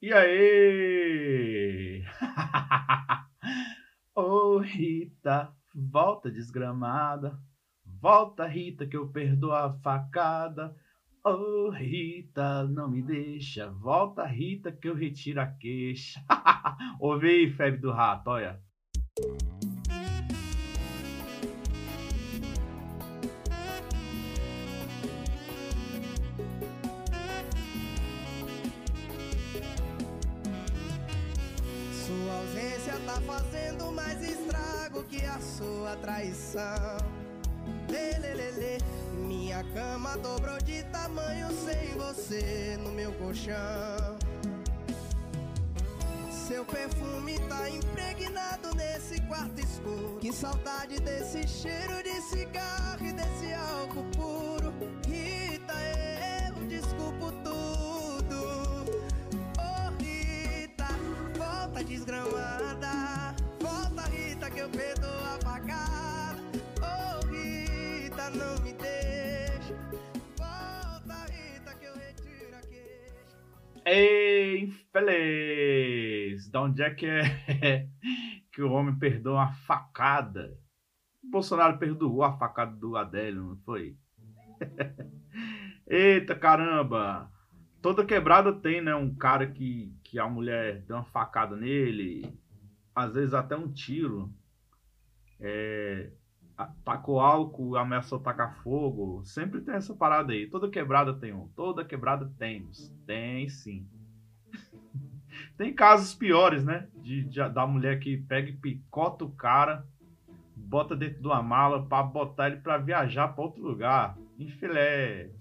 E 0.00 0.12
aí? 0.12 2.04
Ô 4.14 4.20
oh, 4.22 4.58
Rita, 4.58 5.52
volta 5.74 6.30
desgramada. 6.30 7.36
Volta, 7.84 8.46
Rita, 8.46 8.86
que 8.86 8.96
eu 8.96 9.08
perdoo 9.08 9.50
a 9.50 9.72
facada. 9.80 10.72
Ô 11.24 11.30
oh, 11.30 11.70
Rita, 11.70 12.62
não 12.68 12.88
me 12.88 13.02
deixa. 13.02 13.68
Volta, 13.70 14.24
Rita, 14.24 14.70
que 14.70 14.88
eu 14.88 14.94
retiro 14.94 15.40
a 15.40 15.46
queixa. 15.46 16.24
Ouve 17.00 17.28
aí, 17.28 17.50
febre 17.50 17.80
do 17.80 17.90
rato, 17.90 18.30
olha. 18.30 18.62
Fazendo 33.20 33.92
mais 33.92 34.22
estrago 34.22 35.02
que 35.04 35.24
a 35.24 35.38
sua 35.40 35.96
traição. 35.96 36.98
Lê. 37.88 38.08
Minha 39.58 39.64
cama 39.74 40.16
dobrou 40.18 40.58
de 40.58 40.84
tamanho 40.84 41.48
sem 41.50 41.96
você 41.96 42.78
no 42.80 42.92
meu 42.92 43.12
colchão. 43.14 44.16
Seu 46.30 46.64
perfume 46.64 47.38
tá 47.48 47.68
impregnado 47.68 48.74
nesse 48.76 49.20
quarto 49.22 49.60
escuro. 49.60 50.18
Que 50.20 50.32
saudade 50.32 51.00
desse 51.00 51.48
cheiro 51.48 52.02
de 52.04 52.20
cigarro 52.22 53.04
e 53.04 53.12
desse 53.12 53.52
álcool 53.52 54.04
Ei, 74.94 76.32
infeliz! 76.32 76.50
De 76.50 76.58
onde 76.58 76.82
é 76.82 76.90
que 76.94 77.06
é 77.06 77.88
que 78.52 78.62
o 78.62 78.72
homem 78.72 78.98
perdoa 78.98 79.44
a 79.44 79.52
facada? 79.52 80.58
Bolsonaro 81.22 81.78
perdoou 81.78 82.22
a 82.22 82.38
facada 82.38 82.74
do 82.74 82.96
Adélio, 82.96 83.42
não 83.42 83.56
foi? 83.58 83.96
Eita 85.86 86.34
caramba! 86.34 87.30
Toda 87.82 88.04
quebrada 88.04 88.52
tem, 88.52 88.80
né? 88.80 88.94
Um 88.94 89.14
cara 89.14 89.46
que, 89.46 89.94
que 90.02 90.18
a 90.18 90.28
mulher 90.28 90.82
deu 90.82 90.96
uma 90.96 91.04
facada 91.04 91.54
nele, 91.54 92.38
às 92.94 93.12
vezes 93.12 93.34
até 93.34 93.56
um 93.56 93.72
tiro 93.72 94.32
é, 95.38 96.10
tacou 96.84 97.20
álcool, 97.20 97.76
ameaçou 97.76 98.18
tacar 98.18 98.62
fogo. 98.62 99.22
Sempre 99.24 99.60
tem 99.60 99.74
essa 99.74 99.94
parada 99.94 100.32
aí. 100.32 100.48
Toda 100.48 100.70
quebrada 100.70 101.14
tem 101.14 101.32
um. 101.32 101.46
Toda 101.48 101.84
quebrada 101.84 102.32
temos. 102.38 102.88
Tem 103.06 103.48
sim. 103.48 103.86
Tem 105.58 105.74
casos 105.74 106.14
piores, 106.14 106.64
né? 106.64 106.86
De, 107.02 107.24
de, 107.24 107.48
da 107.50 107.66
mulher 107.66 107.98
que 107.98 108.16
pega 108.16 108.48
e 108.48 108.56
picota 108.56 109.24
o 109.24 109.32
cara, 109.32 109.84
bota 110.54 110.94
dentro 110.94 111.20
de 111.20 111.26
uma 111.26 111.42
mala 111.42 111.84
para 111.84 112.04
botar 112.04 112.46
ele 112.46 112.58
para 112.58 112.78
viajar 112.78 113.28
para 113.28 113.44
outro 113.44 113.62
lugar. 113.62 114.16
Infeliz. 114.38 115.36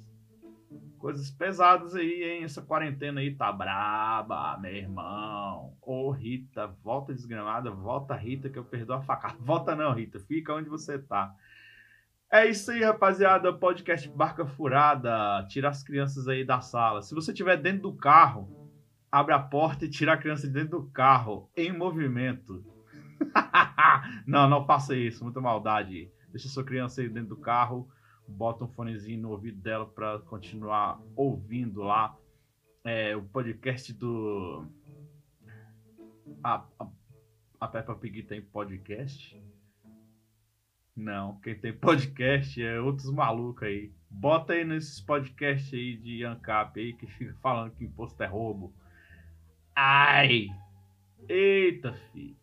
Coisas 0.97 1.29
pesadas 1.29 1.93
aí, 1.93 2.23
hein? 2.23 2.43
Essa 2.43 2.63
quarentena 2.63 3.21
aí 3.21 3.35
tá 3.35 3.51
braba, 3.51 4.57
meu 4.57 4.75
irmão. 4.75 5.77
Ô, 5.83 6.09
Rita, 6.09 6.65
volta 6.83 7.13
desgramada, 7.13 7.69
volta, 7.69 8.15
Rita, 8.15 8.49
que 8.49 8.57
eu 8.57 8.65
perdoo 8.65 8.95
a 8.95 9.01
facada. 9.01 9.35
Volta 9.39 9.75
não, 9.75 9.93
Rita, 9.93 10.19
fica 10.19 10.53
onde 10.53 10.67
você 10.67 10.97
tá. 10.97 11.31
É 12.31 12.47
isso 12.47 12.71
aí, 12.71 12.83
rapaziada. 12.83 13.53
Podcast 13.53 14.09
Barca 14.09 14.47
Furada. 14.47 15.45
Tira 15.47 15.69
as 15.69 15.83
crianças 15.83 16.27
aí 16.27 16.43
da 16.43 16.59
sala. 16.59 17.03
Se 17.03 17.13
você 17.13 17.31
estiver 17.31 17.55
dentro 17.55 17.83
do 17.83 17.93
carro, 17.93 18.56
abre 19.11 19.33
a 19.33 19.39
porta 19.39 19.85
e 19.85 19.89
tira 19.89 20.13
a 20.13 20.17
criança 20.17 20.47
de 20.47 20.53
dentro 20.53 20.81
do 20.81 20.89
carro, 20.89 21.49
em 21.55 21.71
movimento. 21.71 22.63
não, 24.25 24.49
não 24.49 24.65
faça 24.65 24.95
isso, 24.95 25.23
muita 25.23 25.41
maldade. 25.41 26.11
Deixa 26.29 26.47
sua 26.47 26.63
criança 26.63 27.01
aí 27.01 27.09
dentro 27.09 27.29
do 27.29 27.37
carro 27.37 27.89
bota 28.27 28.65
um 28.65 28.67
fonezinho 28.67 29.21
no 29.21 29.31
ouvido 29.31 29.61
dela 29.61 29.85
para 29.85 30.19
continuar 30.19 31.01
ouvindo 31.15 31.81
lá 31.81 32.17
é, 32.83 33.15
o 33.15 33.23
podcast 33.23 33.93
do. 33.93 34.67
A, 36.43 36.65
a, 36.79 36.87
a 37.61 37.67
Peppa 37.67 37.95
Pig 37.95 38.23
tem 38.23 38.41
podcast? 38.41 39.41
Não, 40.95 41.39
quem 41.39 41.57
tem 41.57 41.73
podcast 41.73 42.61
é 42.61 42.79
outros 42.79 43.09
malucos 43.11 43.63
aí. 43.63 43.93
Bota 44.09 44.53
aí 44.53 44.65
nesses 44.65 44.99
podcasts 44.99 45.73
aí 45.73 45.95
de 45.95 46.23
ANCAP 46.23 46.79
aí 46.79 46.93
que 46.93 47.07
fica 47.07 47.35
falando 47.41 47.71
que 47.71 47.85
imposto 47.85 48.21
é 48.23 48.25
roubo. 48.25 48.73
Ai! 49.77 50.47
Eita, 51.29 51.93
filho 52.11 52.37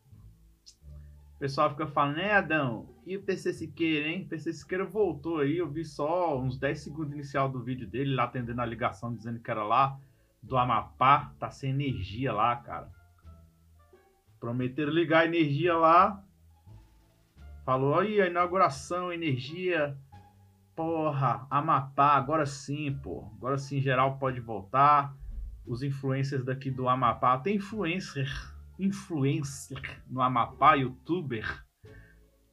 pessoal 1.44 1.68
fica 1.68 1.86
falando, 1.86 2.16
né, 2.16 2.32
Adão? 2.32 2.88
E 3.04 3.18
o 3.18 3.22
PC 3.22 3.52
Siqueira, 3.52 4.08
hein? 4.08 4.22
O 4.22 4.28
PC 4.30 4.50
Siqueira 4.54 4.86
voltou 4.86 5.40
aí, 5.40 5.58
eu 5.58 5.68
vi 5.68 5.84
só 5.84 6.40
uns 6.40 6.58
10 6.58 6.80
segundos 6.80 7.12
inicial 7.12 7.50
do 7.50 7.62
vídeo 7.62 7.86
dele, 7.86 8.14
lá 8.14 8.24
atendendo 8.24 8.62
a 8.62 8.64
ligação, 8.64 9.14
dizendo 9.14 9.38
que 9.38 9.50
era 9.50 9.62
lá 9.62 10.00
do 10.42 10.56
Amapá, 10.56 11.34
tá 11.38 11.50
sem 11.50 11.68
energia 11.68 12.32
lá, 12.32 12.56
cara. 12.56 12.90
Prometeram 14.40 14.90
ligar 14.90 15.20
a 15.20 15.26
energia 15.26 15.76
lá. 15.76 16.24
Falou, 17.62 17.98
aí 17.98 18.22
a 18.22 18.26
inauguração, 18.26 19.12
energia. 19.12 19.94
Porra, 20.74 21.46
Amapá, 21.50 22.14
agora 22.14 22.46
sim, 22.46 22.98
pô. 23.02 23.30
Agora 23.36 23.58
sim, 23.58 23.82
geral 23.82 24.16
pode 24.16 24.40
voltar. 24.40 25.14
Os 25.66 25.82
influencers 25.82 26.44
daqui 26.44 26.70
do 26.70 26.88
Amapá. 26.88 27.38
Tem 27.38 27.56
influencer 27.56 28.54
influencer 28.78 30.02
no 30.08 30.20
Amapá, 30.20 30.74
youtuber, 30.74 31.64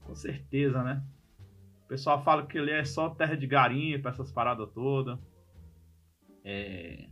com 0.02 0.16
certeza, 0.16 0.84
né? 0.84 1.04
O 1.84 1.88
pessoal 1.88 2.24
fala 2.24 2.46
que 2.46 2.58
ele 2.58 2.72
é 2.72 2.86
só 2.86 3.10
terra 3.10 3.36
de 3.36 3.48
garimpo, 3.48 4.08
essas 4.08 4.32
paradas 4.32 4.70
todas. 4.74 5.20
É... 6.44 7.10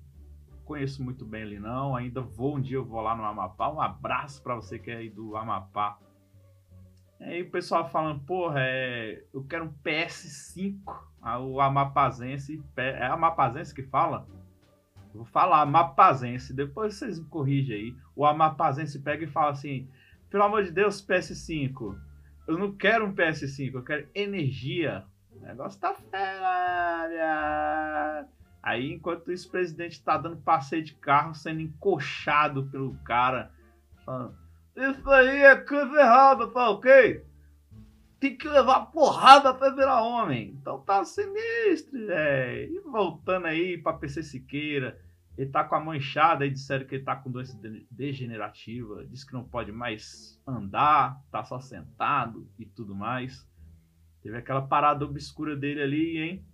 Conheço 0.64 1.04
muito 1.04 1.26
bem 1.26 1.42
ele 1.42 1.60
não, 1.60 1.96
ainda 1.96 2.22
vou 2.22 2.56
um 2.56 2.62
dia 2.62 2.78
eu 2.78 2.86
vou 2.86 3.02
lá 3.02 3.16
no 3.16 3.24
Amapá. 3.24 3.72
Um 3.72 3.82
abraço 3.82 4.42
para 4.44 4.56
você 4.56 4.78
que 4.78 4.92
é 4.92 4.98
aí 4.98 5.10
do 5.10 5.36
Amapá. 5.36 6.00
Aí 7.20 7.42
o 7.42 7.52
pessoal 7.52 7.90
falando, 7.90 8.24
porra, 8.24 8.62
é... 8.62 9.26
eu 9.34 9.44
quero 9.44 9.66
um 9.66 9.74
PS5. 9.84 10.80
Ah, 11.22 11.40
o 11.40 11.60
Amapazense, 11.60 12.64
é 12.78 13.06
Amapazense 13.08 13.74
que 13.74 13.84
fala? 13.84 14.26
Vou 15.14 15.26
falar 15.26 15.62
Amapazense, 15.62 16.54
depois 16.54 16.96
vocês 16.96 17.20
me 17.20 17.26
corrigem 17.26 17.76
aí. 17.76 17.96
O 18.16 18.26
Amapazense 18.26 19.00
pega 19.00 19.24
e 19.24 19.28
fala 19.28 19.52
assim: 19.52 19.90
pelo 20.30 20.44
amor 20.44 20.64
de 20.64 20.72
Deus, 20.72 21.02
PS5. 21.02 21.98
Eu 22.48 22.58
não 22.58 22.72
quero 22.76 23.06
um 23.06 23.14
PS5, 23.14 23.74
eu 23.74 23.84
quero 23.84 24.08
energia. 24.14 25.04
O 25.32 25.40
negócio 25.40 25.80
tá 25.80 25.94
fera. 25.94 27.10
Aí, 28.62 28.92
enquanto 28.94 29.32
isso, 29.32 29.48
o 29.48 29.52
presidente 29.52 30.04
tá 30.04 30.18
dando 30.18 30.38
passeio 30.38 30.84
de 30.84 30.94
carro, 30.96 31.34
sendo 31.34 31.62
encoxado 31.62 32.66
pelo 32.68 32.96
cara, 33.00 33.52
falando: 34.06 34.36
Isso 34.76 35.10
aí 35.10 35.44
é 35.44 35.56
coisa 35.56 36.00
errada, 36.00 36.48
tá 36.48 36.70
ok? 36.70 37.26
Tem 38.20 38.38
que 38.38 38.48
levar 38.48 38.88
porrada 38.88 39.54
pra 39.54 39.70
virar 39.70 40.02
homem. 40.02 40.50
Então 40.60 40.80
tá 40.82 41.04
sinistro, 41.06 42.06
velho. 42.06 42.76
E 42.76 42.80
voltando 42.82 43.48
aí 43.48 43.78
pra 43.78 43.94
PC 43.94 44.24
Siqueira, 44.24 45.00
ele 45.38 45.50
tá 45.50 45.64
com 45.64 45.76
a 45.76 45.80
manchada 45.80 46.44
aí, 46.44 46.50
disseram 46.50 46.86
que 46.86 46.96
ele 46.96 47.04
tá 47.04 47.16
com 47.16 47.32
doença 47.32 47.58
degenerativa, 47.90 49.06
disse 49.06 49.26
que 49.26 49.34
não 49.34 49.44
pode 49.44 49.72
mais 49.72 50.42
andar, 50.46 51.24
tá 51.32 51.44
só 51.46 51.60
sentado 51.60 52.46
e 52.60 52.66
tudo 52.66 52.94
mais. 52.94 53.48
Teve 54.22 54.38
aquela 54.38 54.62
parada 54.62 55.06
obscura 55.06 55.56
dele 55.56 55.82
ali, 55.82 56.18
hein? 56.18 56.46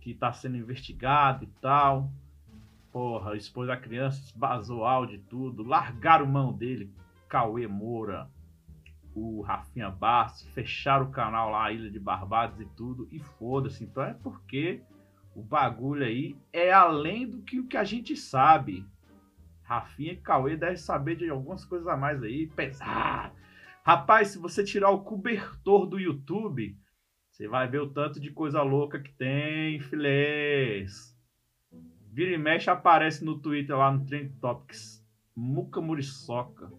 Que 0.00 0.14
tá 0.14 0.32
sendo 0.32 0.56
investigado 0.56 1.44
e 1.44 1.48
tal. 1.60 2.10
Porra, 2.90 3.36
expôs 3.36 3.68
a 3.68 3.76
criança, 3.76 4.32
vazou 4.34 4.86
áudio 4.86 5.16
e 5.16 5.22
tudo. 5.22 5.62
Largaram 5.62 6.24
mão 6.24 6.50
dele, 6.50 6.90
Cauê 7.28 7.66
Moura 7.66 8.30
o 9.18 9.40
Rafinha 9.42 9.90
Bastos, 9.90 10.48
fecharam 10.54 11.06
o 11.06 11.10
canal 11.10 11.50
lá, 11.50 11.72
Ilha 11.72 11.90
de 11.90 11.98
Barbados 11.98 12.60
e 12.60 12.66
tudo, 12.76 13.08
e 13.10 13.18
foda-se. 13.18 13.84
Então 13.84 14.02
é 14.02 14.14
porque 14.14 14.82
o 15.34 15.42
bagulho 15.42 16.04
aí 16.04 16.36
é 16.52 16.72
além 16.72 17.28
do 17.28 17.42
que 17.42 17.58
o 17.58 17.66
que 17.66 17.76
a 17.76 17.84
gente 17.84 18.16
sabe. 18.16 18.86
Rafinha 19.62 20.12
e 20.12 20.16
Cauê 20.16 20.56
devem 20.56 20.76
saber 20.76 21.16
de 21.16 21.28
algumas 21.28 21.64
coisas 21.64 21.86
a 21.88 21.96
mais 21.96 22.22
aí, 22.22 22.46
pesar. 22.46 23.34
Rapaz, 23.84 24.28
se 24.28 24.38
você 24.38 24.64
tirar 24.64 24.90
o 24.90 25.02
cobertor 25.02 25.86
do 25.86 25.98
YouTube, 25.98 26.76
você 27.30 27.46
vai 27.46 27.68
ver 27.68 27.80
o 27.80 27.90
tanto 27.90 28.18
de 28.18 28.30
coisa 28.30 28.62
louca 28.62 28.98
que 28.98 29.12
tem, 29.12 29.78
filés. 29.80 31.16
Vira 32.12 32.34
e 32.34 32.38
mexe 32.38 32.70
aparece 32.70 33.24
no 33.24 33.38
Twitter 33.38 33.76
lá 33.76 33.92
no 33.92 34.04
Trend 34.04 34.32
Topics 34.40 35.06
Muca 35.36 35.80
Muriçoca. 35.80 36.72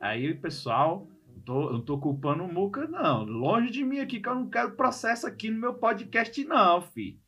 Aí, 0.00 0.32
pessoal, 0.32 1.06
tô, 1.38 1.72
não 1.72 1.80
tô 1.80 1.98
culpando 1.98 2.44
o 2.44 2.52
Muca, 2.52 2.86
não. 2.86 3.24
Longe 3.24 3.70
de 3.70 3.84
mim 3.84 3.98
aqui, 3.98 4.20
que 4.20 4.28
eu 4.28 4.34
não 4.34 4.48
quero 4.48 4.76
processo 4.76 5.26
aqui 5.26 5.50
no 5.50 5.60
meu 5.60 5.74
podcast, 5.74 6.42
não, 6.44 6.80
fi. 6.80 7.20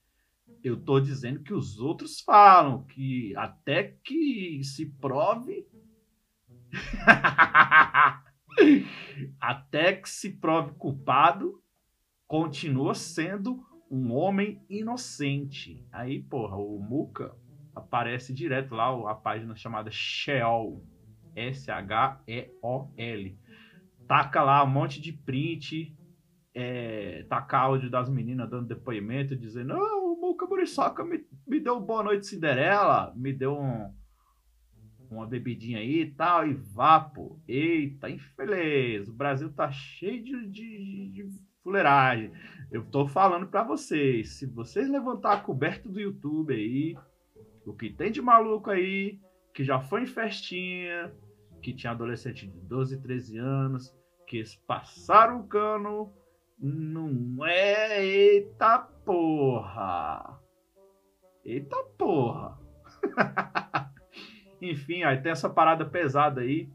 Eu 0.63 0.79
tô 0.79 1.01
dizendo 1.01 1.43
que 1.43 1.55
os 1.55 1.79
outros 1.79 2.21
falam, 2.21 2.85
que 2.85 3.35
até 3.37 3.97
que 4.05 4.61
se 4.63 4.87
prove. 4.87 5.67
até 9.41 9.95
que 9.95 10.09
se 10.09 10.39
prove 10.39 10.75
culpado, 10.75 11.63
continua 12.27 12.95
sendo 12.95 13.65
um 13.91 14.13
homem 14.13 14.63
inocente. 14.69 15.85
Aí, 15.91 16.23
porra, 16.23 16.57
o 16.57 16.79
Muca 16.79 17.35
aparece 17.75 18.33
direto 18.33 18.75
lá 18.75 19.11
a 19.11 19.15
página 19.15 19.57
chamada 19.57 19.91
Sheol. 19.91 20.85
S-H-E-O-L. 21.35 23.39
Taca 24.11 24.43
lá 24.43 24.65
um 24.65 24.67
monte 24.67 25.01
de 25.01 25.13
print, 25.13 25.97
é, 26.53 27.25
taca 27.29 27.57
áudio 27.57 27.89
das 27.89 28.11
meninas 28.11 28.51
dando 28.51 28.67
depoimento, 28.67 29.37
dizendo: 29.37 29.73
oh, 29.73 30.15
o 30.15 30.21
Muca 30.21 30.47
Muriçoca 30.47 31.05
me, 31.05 31.25
me 31.47 31.61
deu 31.61 31.79
boa 31.79 32.03
noite 32.03 32.27
Cinderela, 32.27 33.15
me 33.15 33.33
deu 33.33 33.57
um, 33.57 33.95
uma 35.09 35.29
bebidinha 35.29 35.79
aí 35.79 36.01
e 36.01 36.11
tal, 36.11 36.45
e 36.45 36.55
vá, 36.55 36.99
pô. 36.99 37.39
Eita, 37.47 38.11
infeliz, 38.11 39.09
o 39.09 39.13
Brasil 39.13 39.53
tá 39.53 39.71
cheio 39.71 40.25
de, 40.25 40.45
de, 40.49 41.13
de 41.13 41.29
fuleiragem. 41.63 42.33
Eu 42.69 42.85
tô 42.85 43.07
falando 43.07 43.47
para 43.47 43.63
vocês, 43.63 44.31
se 44.31 44.45
vocês 44.45 44.91
levantar 44.91 45.35
a 45.35 45.41
coberta 45.41 45.89
do 45.89 46.01
YouTube 46.01 46.53
aí, 46.53 46.97
o 47.65 47.73
que 47.73 47.91
tem 47.91 48.11
de 48.11 48.21
maluco 48.21 48.71
aí, 48.71 49.21
que 49.55 49.63
já 49.63 49.79
foi 49.79 50.03
em 50.03 50.07
festinha, 50.07 51.15
que 51.63 51.73
tinha 51.73 51.93
adolescente 51.93 52.49
de 52.49 52.59
12, 52.63 53.01
13 53.01 53.39
anos, 53.39 54.00
que 54.31 54.45
passaram 54.65 55.41
o 55.41 55.49
cano, 55.49 56.15
não 56.57 57.45
é. 57.45 58.07
Eita 58.07 58.79
porra! 58.79 60.41
Eita 61.45 61.77
porra! 61.99 62.57
Enfim, 64.63 65.03
aí 65.03 65.21
tem 65.21 65.33
essa 65.33 65.51
parada 65.51 65.85
pesada 65.85 66.43
aí 66.43 66.71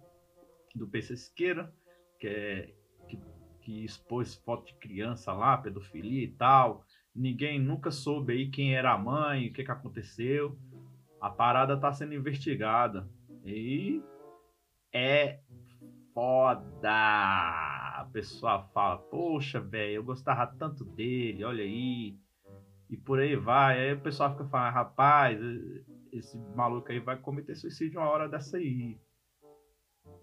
do 0.76 0.86
PC 0.86 1.16
Siqueira, 1.16 1.74
que 2.20 2.28
é 2.28 2.74
que, 3.08 3.18
que 3.62 3.86
expôs 3.86 4.36
foto 4.36 4.66
de 4.66 4.74
criança 4.74 5.32
lá, 5.32 5.58
pedofilia 5.58 6.26
e 6.26 6.32
tal. 6.32 6.84
Ninguém 7.16 7.58
nunca 7.58 7.90
soube 7.90 8.34
aí 8.34 8.50
quem 8.50 8.76
era 8.76 8.92
a 8.92 8.98
mãe, 8.98 9.48
o 9.48 9.54
que, 9.54 9.64
que 9.64 9.72
aconteceu. 9.72 10.60
A 11.22 11.30
parada 11.30 11.80
tá 11.80 11.94
sendo 11.94 12.16
investigada. 12.16 13.10
E 13.46 14.04
é 14.92 15.40
foda. 16.16 16.90
A 16.90 18.10
pessoa 18.12 18.64
fala, 18.74 18.98
poxa, 18.98 19.60
velho, 19.60 19.96
eu 19.96 20.04
gostava 20.04 20.48
tanto 20.48 20.84
dele, 20.84 21.44
olha 21.44 21.64
aí. 21.64 22.18
E 22.90 22.96
por 22.96 23.20
aí 23.20 23.36
vai. 23.36 23.80
Aí 23.80 23.94
o 23.94 24.02
pessoal 24.02 24.32
fica 24.32 24.46
falando, 24.46 24.74
rapaz, 24.74 25.40
esse 26.12 26.38
maluco 26.56 26.92
aí 26.92 27.00
vai 27.00 27.18
cometer 27.18 27.56
suicídio 27.56 28.00
uma 28.00 28.10
hora 28.10 28.30
dessa 28.30 28.58
aí. 28.58 28.98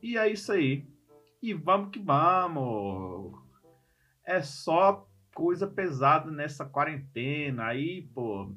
E 0.03 0.17
é 0.17 0.29
isso 0.29 0.51
aí. 0.51 0.87
E 1.43 1.53
vamos 1.53 1.91
que 1.91 1.99
vamos. 1.99 3.39
É 4.25 4.41
só 4.41 5.07
coisa 5.35 5.67
pesada 5.67 6.31
nessa 6.31 6.65
quarentena. 6.65 7.67
Aí, 7.67 8.03
pô, 8.15 8.55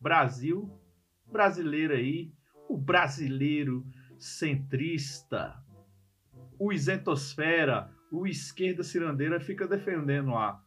Brasil 0.00 0.80
brasileiro 1.34 1.94
aí, 1.94 2.32
o 2.68 2.76
brasileiro 2.76 3.84
centrista, 4.18 5.60
o 6.64 6.72
isentosfera, 6.72 7.90
o 8.10 8.26
esquerda 8.26 8.82
cirandeira 8.82 9.38
fica 9.38 9.68
defendendo 9.68 10.30
lá. 10.30 10.62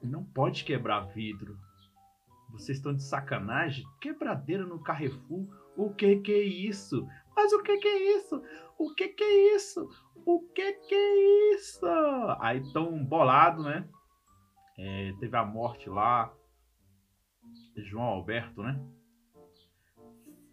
Não 0.00 0.22
pode 0.24 0.64
quebrar 0.64 1.08
vidro. 1.08 1.58
Vocês 2.52 2.78
estão 2.78 2.94
de 2.94 3.02
sacanagem? 3.02 3.84
Quebradeira 4.00 4.64
no 4.64 4.80
Carrefour? 4.80 5.48
O 5.76 5.92
que 5.92 6.16
que 6.16 6.32
é 6.32 6.42
isso? 6.42 7.06
Mas 7.34 7.52
o 7.52 7.62
que 7.62 7.78
que 7.78 7.88
é 7.88 8.16
isso? 8.16 8.42
O 8.78 8.94
que 8.94 9.08
que 9.08 9.24
é 9.24 9.56
isso? 9.56 9.88
O 10.24 10.40
que 10.54 10.72
que 10.72 10.94
é 10.94 11.54
isso? 11.54 11.86
Aí 12.38 12.62
tão 12.72 13.04
bolado, 13.04 13.62
né? 13.62 13.88
É, 14.78 15.12
teve 15.18 15.36
a 15.36 15.44
morte 15.44 15.88
lá. 15.88 16.32
João 17.76 18.04
Alberto, 18.04 18.62
né? 18.62 18.80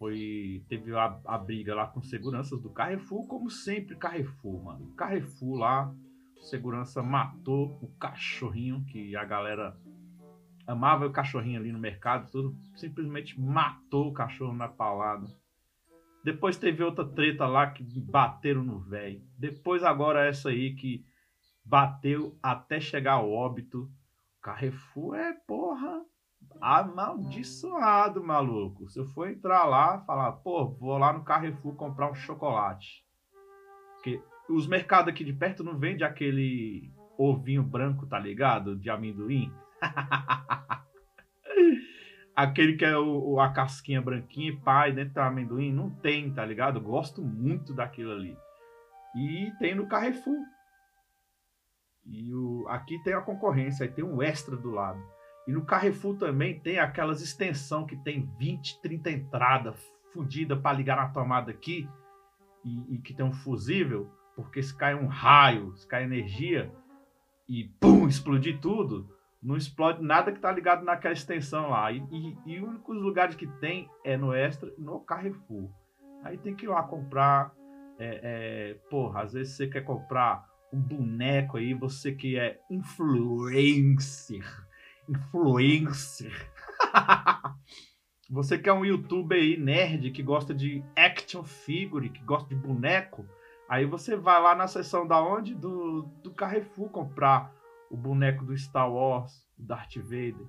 Foi 0.00 0.64
teve 0.66 0.96
a, 0.96 1.20
a, 1.26 1.36
briga 1.36 1.74
lá 1.74 1.86
com 1.86 2.00
seguranças 2.00 2.58
do 2.58 2.70
Carrefour, 2.70 3.26
como 3.26 3.50
sempre 3.50 3.94
Carrefour, 3.94 4.64
mano. 4.64 4.94
Carrefour 4.96 5.58
lá, 5.58 5.94
segurança 6.40 7.02
matou 7.02 7.78
o 7.82 7.88
cachorrinho 7.98 8.82
que 8.86 9.14
a 9.14 9.26
galera 9.26 9.78
amava 10.66 11.06
o 11.06 11.12
cachorrinho 11.12 11.60
ali 11.60 11.70
no 11.70 11.78
mercado, 11.78 12.30
tudo 12.30 12.56
simplesmente 12.76 13.38
matou 13.38 14.08
o 14.08 14.12
cachorro 14.14 14.54
na 14.54 14.68
paulada. 14.68 15.26
Depois 16.24 16.56
teve 16.56 16.82
outra 16.82 17.04
treta 17.06 17.46
lá 17.46 17.70
que 17.70 17.84
bateram 18.00 18.64
no 18.64 18.78
velho. 18.80 19.22
Depois 19.38 19.84
agora 19.84 20.26
essa 20.26 20.48
aí 20.48 20.74
que 20.74 21.04
bateu 21.62 22.38
até 22.42 22.80
chegar 22.80 23.14
ao 23.14 23.30
óbito. 23.30 23.90
Carrefour 24.40 25.14
é 25.16 25.34
porra 25.46 26.02
amaldiçoado, 26.60 28.22
maluco. 28.22 28.88
Se 28.88 28.98
eu 28.98 29.06
for 29.06 29.30
entrar 29.30 29.64
lá, 29.64 30.00
falar, 30.00 30.32
pô, 30.32 30.68
vou 30.78 30.98
lá 30.98 31.12
no 31.12 31.24
Carrefour 31.24 31.74
comprar 31.74 32.10
um 32.10 32.14
chocolate. 32.14 33.04
Porque 33.94 34.22
os 34.48 34.66
mercados 34.66 35.12
aqui 35.12 35.24
de 35.24 35.32
perto 35.32 35.64
não 35.64 35.78
vendem 35.78 36.06
aquele 36.06 36.92
ovinho 37.18 37.62
branco, 37.62 38.06
tá 38.06 38.18
ligado? 38.18 38.76
De 38.76 38.90
amendoim. 38.90 39.52
aquele 42.34 42.76
que 42.76 42.84
é 42.84 42.96
o, 42.96 43.38
a 43.38 43.50
casquinha 43.52 44.00
branquinha 44.00 44.50
e 44.50 44.56
pai 44.56 44.92
dentro 44.92 45.14
do 45.14 45.20
amendoim. 45.20 45.72
Não 45.72 45.90
tem, 45.90 46.32
tá 46.32 46.44
ligado? 46.44 46.80
Gosto 46.80 47.22
muito 47.22 47.74
daquilo 47.74 48.12
ali. 48.12 48.36
E 49.16 49.52
tem 49.58 49.74
no 49.74 49.86
Carrefour. 49.86 50.38
E 52.06 52.34
o, 52.34 52.66
aqui 52.68 52.98
tem 53.02 53.14
a 53.14 53.20
concorrência, 53.20 53.84
aí 53.84 53.92
tem 53.92 54.04
um 54.04 54.22
extra 54.22 54.56
do 54.56 54.70
lado. 54.70 55.00
E 55.46 55.52
no 55.52 55.64
Carrefour 55.64 56.16
também 56.16 56.60
tem 56.60 56.78
aquelas 56.78 57.22
extensão 57.22 57.86
que 57.86 57.96
tem 57.96 58.30
20, 58.38 58.80
30 58.80 59.10
entradas 59.10 59.74
fodida 60.12 60.56
para 60.56 60.76
ligar 60.76 60.96
na 60.96 61.08
tomada 61.08 61.50
aqui 61.50 61.88
e, 62.64 62.94
e, 62.94 62.98
que 62.98 63.14
tem 63.14 63.24
um 63.24 63.32
fusível, 63.32 64.10
porque 64.36 64.62
se 64.62 64.76
cai 64.76 64.94
um 64.94 65.06
raio, 65.06 65.74
se 65.76 65.86
cai 65.86 66.04
energia 66.04 66.70
e 67.48 67.64
pum, 67.80 68.06
explodir 68.06 68.60
tudo, 68.60 69.08
não 69.42 69.56
explode 69.56 70.02
nada 70.02 70.30
que 70.30 70.38
tá 70.38 70.52
ligado 70.52 70.84
naquela 70.84 71.14
extensão 71.14 71.70
lá. 71.70 71.90
E, 71.90 71.98
e, 72.10 72.38
e 72.46 72.60
os 72.60 72.68
únicos 72.68 72.96
lugares 73.00 73.34
que 73.34 73.46
tem 73.46 73.88
é 74.04 74.16
no 74.16 74.34
Extra 74.34 74.72
no 74.78 75.00
Carrefour. 75.00 75.70
Aí 76.22 76.36
tem 76.36 76.54
que 76.54 76.66
ir 76.66 76.68
lá 76.68 76.82
comprar. 76.82 77.52
É, 77.98 78.20
é, 78.22 78.74
porra, 78.88 79.22
às 79.22 79.32
vezes 79.34 79.56
você 79.56 79.66
quer 79.66 79.82
comprar 79.82 80.48
um 80.72 80.80
boneco 80.80 81.56
aí, 81.58 81.74
você 81.74 82.12
que 82.12 82.38
é 82.38 82.58
influencer 82.70 84.44
influencer. 85.08 86.50
Você 88.30 88.56
que 88.56 88.68
é 88.68 88.72
um 88.72 88.84
youtuber 88.84 89.36
aí, 89.36 89.56
nerd, 89.56 90.12
que 90.12 90.22
gosta 90.22 90.54
de 90.54 90.84
action 90.94 91.42
figure, 91.42 92.08
que 92.08 92.22
gosta 92.22 92.48
de 92.48 92.54
boneco, 92.54 93.26
aí 93.68 93.84
você 93.84 94.14
vai 94.14 94.40
lá 94.40 94.54
na 94.54 94.68
seção 94.68 95.04
da 95.04 95.20
onde? 95.20 95.52
Do, 95.52 96.02
do 96.22 96.32
Carrefour 96.32 96.88
comprar 96.90 97.52
o 97.90 97.96
boneco 97.96 98.44
do 98.44 98.56
Star 98.56 98.88
Wars, 98.88 99.44
o 99.58 99.62
Darth 99.64 99.96
Vader. 99.96 100.46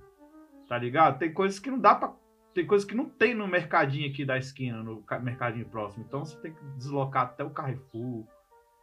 Tá 0.68 0.78
ligado? 0.78 1.18
Tem 1.18 1.32
coisas 1.32 1.58
que 1.58 1.70
não 1.70 1.78
dá 1.78 1.96
pra. 1.96 2.14
Tem 2.54 2.64
coisas 2.64 2.86
que 2.86 2.94
não 2.94 3.08
tem 3.08 3.34
no 3.34 3.48
mercadinho 3.48 4.08
aqui 4.08 4.24
da 4.24 4.38
esquina, 4.38 4.82
no 4.82 5.02
mercadinho 5.20 5.66
próximo. 5.66 6.04
Então 6.06 6.24
você 6.24 6.38
tem 6.38 6.52
que 6.52 6.64
deslocar 6.76 7.24
até 7.24 7.42
o 7.42 7.50
Carrefour, 7.50 8.24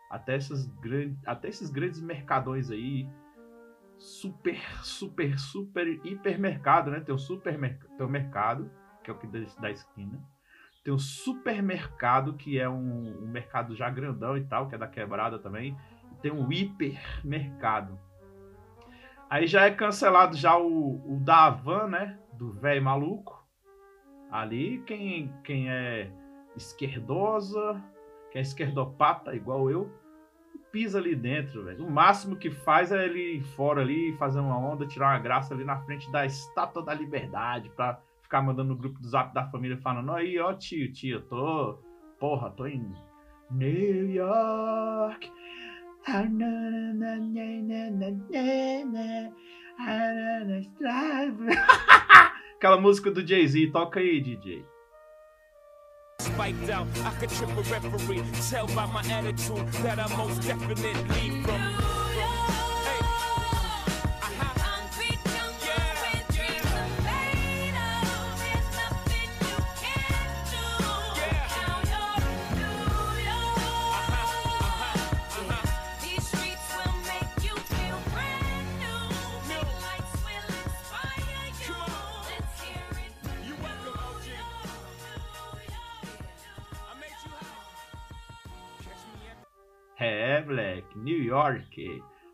até, 0.10 0.36
essas 0.36 0.66
grandes, 0.82 1.18
até 1.26 1.48
esses 1.48 1.70
grandes 1.70 2.02
mercadões 2.02 2.70
aí 2.70 3.08
super, 4.00 4.58
super, 4.84 5.38
super 5.38 5.88
hipermercado, 6.06 6.90
né? 6.90 7.02
Tem 7.02 7.14
o 7.14 7.20
supermercado, 7.20 7.90
tem 7.98 8.06
o 8.06 8.10
mercado, 8.10 8.72
que 9.04 9.12
é 9.12 9.14
o 9.14 9.18
que 9.18 9.28
da 9.28 9.70
esquina. 9.70 10.20
Tem 10.84 10.94
o 10.94 11.00
supermercado, 11.00 12.34
que 12.34 12.58
é 12.58 12.68
um, 12.70 13.24
um, 13.24 13.28
mercado 13.28 13.76
já 13.76 13.90
grandão 13.90 14.38
e 14.38 14.46
tal, 14.46 14.68
que 14.68 14.76
é 14.76 14.78
da 14.78 14.88
quebrada 14.88 15.38
também. 15.38 15.78
Tem 16.22 16.32
o 16.32 16.52
hipermercado. 16.52 18.00
Aí 19.30 19.46
já 19.46 19.66
é 19.66 19.72
cancelado 19.72 20.36
já 20.36 20.58
o, 20.58 21.16
o 21.16 21.20
da 21.20 21.46
Havan, 21.46 21.88
né? 21.88 22.20
Do 22.34 22.54
velho 22.54 22.82
maluco. 22.82 23.46
Ali, 24.32 24.82
quem, 24.88 25.34
quem 25.44 25.70
é 25.70 26.10
esquerdosa, 26.56 27.84
quem 28.32 28.40
é 28.40 28.42
esquerdopata, 28.42 29.36
igual 29.36 29.70
eu, 29.70 29.92
pisa 30.72 31.00
ali 31.00 31.16
dentro, 31.16 31.64
velho. 31.64 31.86
O 31.86 31.92
máximo 31.92 32.36
que 32.36 32.50
faz 32.50 32.92
é 32.92 33.06
ele 33.06 33.38
ir 33.38 33.44
fora 33.56 33.82
ali, 33.82 34.16
fazer 34.18 34.40
uma 34.40 34.58
onda, 34.58 34.86
tirar 34.86 35.14
uma 35.14 35.20
graça 35.20 35.54
ali 35.54 35.64
na 35.64 35.78
frente 35.82 36.12
da 36.12 36.26
Estátua 36.26 36.84
da 36.84 36.94
Liberdade, 36.94 37.70
pra 37.76 38.02
ficar 38.22 38.42
mandando 38.42 38.70
no 38.70 38.76
grupo 38.76 39.00
do 39.00 39.08
zap 39.08 39.34
da 39.34 39.50
família 39.50 39.78
falando, 39.78 40.12
aí, 40.12 40.40
ó, 40.40 40.54
tio, 40.54 40.92
tio, 40.92 41.22
tô, 41.22 41.80
Porra, 42.20 42.52
tô 42.52 42.68
em 42.68 42.94
New 43.50 44.12
York. 44.12 45.32
Aquela 52.58 52.80
música 52.80 53.10
do 53.10 53.26
Jay-Z, 53.26 53.72
toca 53.72 54.02
aí, 54.02 54.20
DJ. 54.20 54.66
I 56.50 57.12
could 57.20 57.30
trip 57.30 57.50
a 57.52 57.62
referee. 57.62 58.24
Tell 58.50 58.66
by 58.68 58.86
my 58.88 59.04
attitude 59.12 59.68
that 59.84 60.00
I 60.00 60.18
most 60.18 60.42
definitely 60.42 61.44
from. 61.44 61.99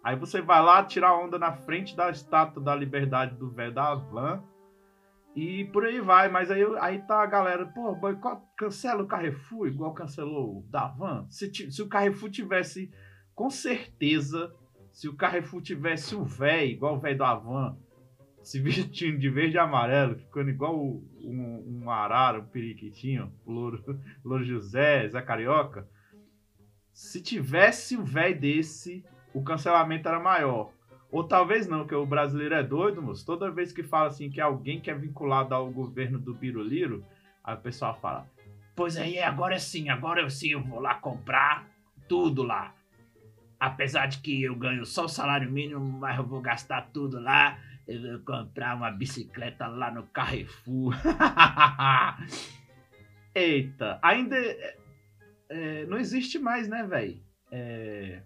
Aí 0.03 0.15
você 0.15 0.41
vai 0.41 0.61
lá 0.61 0.83
tirar 0.83 1.17
onda 1.17 1.39
na 1.39 1.51
frente 1.51 1.95
da 1.95 2.09
estátua 2.09 2.61
da 2.61 2.75
liberdade 2.75 3.35
do 3.35 3.49
velho 3.49 3.73
da 3.73 3.95
van. 3.95 4.43
E 5.35 5.65
por 5.65 5.83
aí 5.83 5.99
vai, 5.99 6.29
mas 6.29 6.49
aí, 6.49 6.63
aí 6.79 7.01
tá 7.01 7.21
a 7.21 7.25
galera, 7.25 7.65
pô, 7.65 7.93
boicote, 7.93 8.41
cancela 8.57 9.03
o 9.03 9.07
Carrefour, 9.07 9.67
igual 9.67 9.93
cancelou 9.93 10.59
o 10.59 10.61
da 10.69 10.87
van. 10.87 11.25
Se, 11.29 11.51
se 11.71 11.81
o 11.81 11.89
Carrefour 11.89 12.29
tivesse, 12.29 12.89
com 13.33 13.49
certeza, 13.49 14.53
se 14.93 15.09
o 15.09 15.15
Carrefour 15.15 15.61
tivesse 15.61 16.15
o 16.15 16.23
velho, 16.23 16.71
igual 16.71 16.95
o 16.95 16.99
velho 17.01 17.17
da 17.17 17.35
van, 17.35 17.77
se 18.45 18.61
vestindo 18.61 19.17
de 19.17 19.29
verde 19.29 19.55
e 19.55 19.59
amarelo, 19.59 20.15
ficando 20.15 20.51
igual 20.51 20.79
um, 20.79 21.81
um 21.83 21.89
arara, 21.89 22.39
um 22.39 22.45
periquitinho, 22.45 23.33
o 23.43 23.51
Louro, 23.51 23.83
Louro 24.23 24.45
José, 24.45 25.09
Zé 25.09 25.21
Carioca, 25.21 25.89
se 26.93 27.21
tivesse 27.21 27.97
um 27.97 28.03
velho 28.03 28.39
desse, 28.39 29.03
o 29.35 29.43
cancelamento 29.43 30.07
era 30.07 30.17
maior. 30.17 30.71
Ou 31.11 31.23
talvez 31.23 31.67
não, 31.67 31.85
que 31.85 31.93
o 31.93 32.05
brasileiro 32.05 32.55
é 32.55 32.63
doido, 32.63 33.01
moço. 33.01 33.25
Toda 33.25 33.51
vez 33.51 33.73
que 33.73 33.83
fala 33.83 34.07
assim 34.07 34.29
que 34.29 34.39
alguém 34.39 34.79
que 34.79 34.89
é 34.89 34.95
vinculado 34.95 35.53
ao 35.53 35.69
governo 35.69 36.17
do 36.17 36.33
Biruliro, 36.33 37.05
aí 37.43 37.53
o 37.53 37.59
pessoal 37.59 37.99
fala: 38.01 38.25
Pois 38.75 38.95
aí, 38.95 39.19
agora 39.19 39.59
sim, 39.59 39.89
agora 39.89 40.21
eu 40.21 40.29
sim 40.29 40.51
eu 40.51 40.63
vou 40.63 40.79
lá 40.79 40.95
comprar 40.95 41.67
tudo 42.07 42.43
lá. 42.43 42.73
Apesar 43.59 44.05
de 44.05 44.19
que 44.19 44.43
eu 44.43 44.55
ganho 44.55 44.85
só 44.85 45.05
o 45.05 45.09
salário 45.09 45.51
mínimo, 45.51 45.81
mas 45.81 46.17
eu 46.17 46.25
vou 46.25 46.41
gastar 46.41 46.89
tudo 46.93 47.19
lá. 47.19 47.59
Eu 47.85 48.01
vou 48.01 48.19
comprar 48.19 48.75
uma 48.75 48.89
bicicleta 48.89 49.67
lá 49.67 49.91
no 49.91 50.03
Carrefour. 50.07 50.95
Eita, 53.35 53.99
ainda 54.01 54.37
é, 55.49 55.85
não 55.87 55.97
existe 55.97 56.39
mais, 56.39 56.69
né, 56.69 56.83
velho? 56.83 57.21
É, 57.51 58.21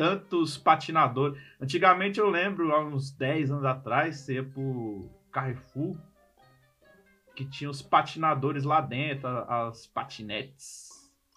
tantos 0.00 0.56
patinadores. 0.56 1.38
Antigamente 1.60 2.18
eu 2.18 2.30
lembro, 2.30 2.72
há 2.72 2.82
uns 2.82 3.10
10 3.10 3.50
anos 3.50 3.66
atrás, 3.66 4.16
você 4.16 4.36
ia 4.36 4.42
pro 4.42 5.10
Carrefour, 5.30 5.94
que 7.36 7.44
tinha 7.44 7.68
os 7.68 7.82
patinadores 7.82 8.64
lá 8.64 8.80
dentro, 8.80 9.28
as 9.28 9.86
patinetes, 9.86 10.88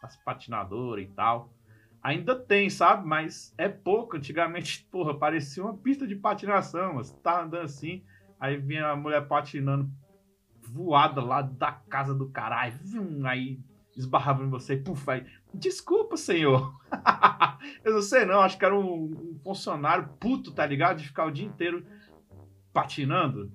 as 0.01 0.15
patinadoras 0.15 1.03
e 1.03 1.07
tal. 1.09 1.53
Ainda 2.01 2.39
tem, 2.39 2.69
sabe? 2.69 3.05
Mas 3.05 3.53
é 3.57 3.67
pouco. 3.67 4.15
Antigamente, 4.15 4.87
porra, 4.89 5.13
parecia 5.13 5.61
uma 5.61 5.75
pista 5.75 6.07
de 6.07 6.15
patinação. 6.15 6.93
Você 6.93 7.13
tá 7.17 7.41
andando 7.41 7.65
assim, 7.65 8.01
aí 8.39 8.55
vinha 8.55 8.87
a 8.87 8.95
mulher 8.95 9.27
patinando 9.27 9.91
voada 10.69 11.21
lá 11.21 11.41
da 11.41 11.73
casa 11.73 12.15
do 12.15 12.29
caralho. 12.29 12.79
Aí 13.25 13.59
esbarrava 13.95 14.43
em 14.43 14.49
você, 14.49 14.75
puf, 14.75 15.09
aí, 15.09 15.25
desculpa, 15.53 16.17
senhor. 16.17 16.79
eu 17.83 17.93
não 17.93 18.01
sei 18.01 18.25
não, 18.25 18.41
acho 18.41 18.57
que 18.57 18.65
era 18.65 18.77
um, 18.77 19.05
um, 19.05 19.39
funcionário 19.43 20.09
puto, 20.19 20.51
tá 20.51 20.65
ligado? 20.65 20.97
De 20.97 21.07
ficar 21.07 21.25
o 21.25 21.31
dia 21.31 21.45
inteiro 21.45 21.85
patinando. 22.71 23.51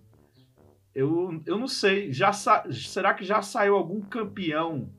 Eu, 0.95 1.40
eu 1.47 1.59
não 1.59 1.68
sei, 1.68 2.12
já 2.12 2.33
será 2.33 3.14
que 3.14 3.25
já 3.25 3.42
saiu 3.42 3.76
algum 3.76 4.00
campeão 4.00 4.90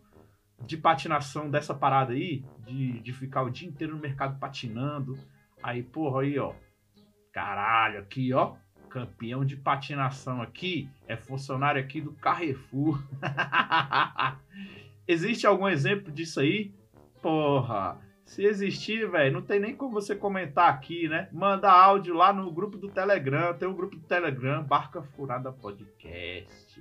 de 0.65 0.77
patinação 0.77 1.50
dessa 1.50 1.74
parada 1.74 2.13
aí? 2.13 2.46
De, 2.65 3.00
de 3.00 3.13
ficar 3.13 3.43
o 3.43 3.50
dia 3.50 3.67
inteiro 3.67 3.96
no 3.96 4.01
mercado 4.01 4.39
patinando. 4.39 5.17
Aí, 5.62 5.84
porra, 5.84 6.22
aí, 6.22 6.38
ó. 6.38 6.53
Caralho, 7.34 8.00
aqui, 8.00 8.34
ó. 8.34 8.55
Campeão 8.89 9.46
de 9.46 9.55
patinação 9.55 10.41
aqui 10.41 10.89
é 11.08 11.15
funcionário 11.15 11.81
aqui 11.81 12.01
do 12.01 12.13
Carrefour. 12.13 13.03
Existe 15.10 15.48
algum 15.48 15.68
exemplo 15.68 16.12
disso 16.12 16.39
aí? 16.39 16.72
Porra, 17.20 18.00
se 18.24 18.44
existir, 18.44 19.10
velho, 19.10 19.34
não 19.34 19.42
tem 19.42 19.60
nem 19.60 19.75
como 19.75 19.92
você 19.92 20.16
comentar 20.16 20.70
aqui, 20.70 21.10
né? 21.10 21.28
Manda 21.32 21.72
áudio 21.72 22.13
lá 22.13 22.32
no 22.32 22.51
grupo 22.51 22.78
do 22.78 22.89
Telegram. 22.89 23.56
Tem 23.56 23.68
um 23.68 23.74
grupo 23.74 23.96
do 23.96 24.04
Telegram, 24.04 24.63
Barca 24.63 25.01
Furada 25.01 25.51
Podcast. 25.51 26.80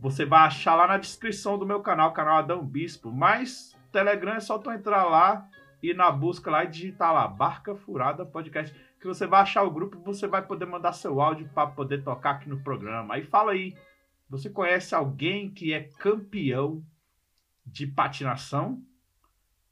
Você 0.00 0.24
vai 0.24 0.46
achar 0.46 0.76
lá 0.76 0.86
na 0.86 0.96
descrição 0.96 1.58
do 1.58 1.66
meu 1.66 1.80
canal, 1.80 2.12
canal 2.12 2.36
Adão 2.36 2.64
Bispo. 2.64 3.10
Mas 3.10 3.76
Telegram 3.90 4.34
é 4.34 4.40
só 4.40 4.56
tu 4.56 4.70
entrar 4.70 5.06
lá 5.06 5.44
e 5.82 5.92
na 5.92 6.08
busca 6.12 6.52
lá 6.52 6.62
e 6.62 6.68
digitar 6.68 7.12
lá, 7.12 7.26
Barca 7.26 7.74
Furada 7.74 8.24
Podcast. 8.24 8.72
Que 9.00 9.08
você 9.08 9.26
vai 9.26 9.40
achar 9.40 9.64
o 9.64 9.72
grupo, 9.72 9.98
você 10.04 10.28
vai 10.28 10.42
poder 10.42 10.66
mandar 10.66 10.92
seu 10.92 11.20
áudio 11.20 11.50
para 11.52 11.66
poder 11.66 12.04
tocar 12.04 12.36
aqui 12.36 12.48
no 12.48 12.62
programa. 12.62 13.14
Aí 13.14 13.24
fala 13.24 13.50
aí 13.50 13.74
você 14.28 14.50
conhece 14.50 14.94
alguém 14.94 15.50
que 15.50 15.72
é 15.72 15.84
campeão 15.84 16.84
de 17.64 17.86
patinação? 17.86 18.82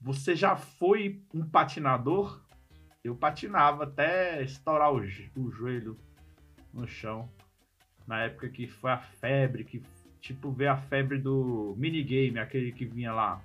Você 0.01 0.37
já 0.37 0.55
foi 0.55 1.23
um 1.33 1.49
patinador? 1.49 2.43
Eu 3.03 3.17
patinava 3.17 3.85
até 3.85 4.43
estourar 4.43 4.93
o, 4.93 4.99
o 4.99 5.51
joelho 5.51 5.99
no 6.73 6.87
chão. 6.87 7.29
Na 8.07 8.23
época 8.23 8.49
que 8.49 8.67
foi 8.67 8.93
a 8.93 8.99
febre, 8.99 9.65
que 9.65 9.83
tipo 10.21 10.51
ver 10.51 10.69
a 10.69 10.77
febre 10.77 11.19
do 11.19 11.75
minigame, 11.77 12.39
aquele 12.39 12.73
que 12.73 12.85
vinha 12.85 13.13
lá 13.13 13.43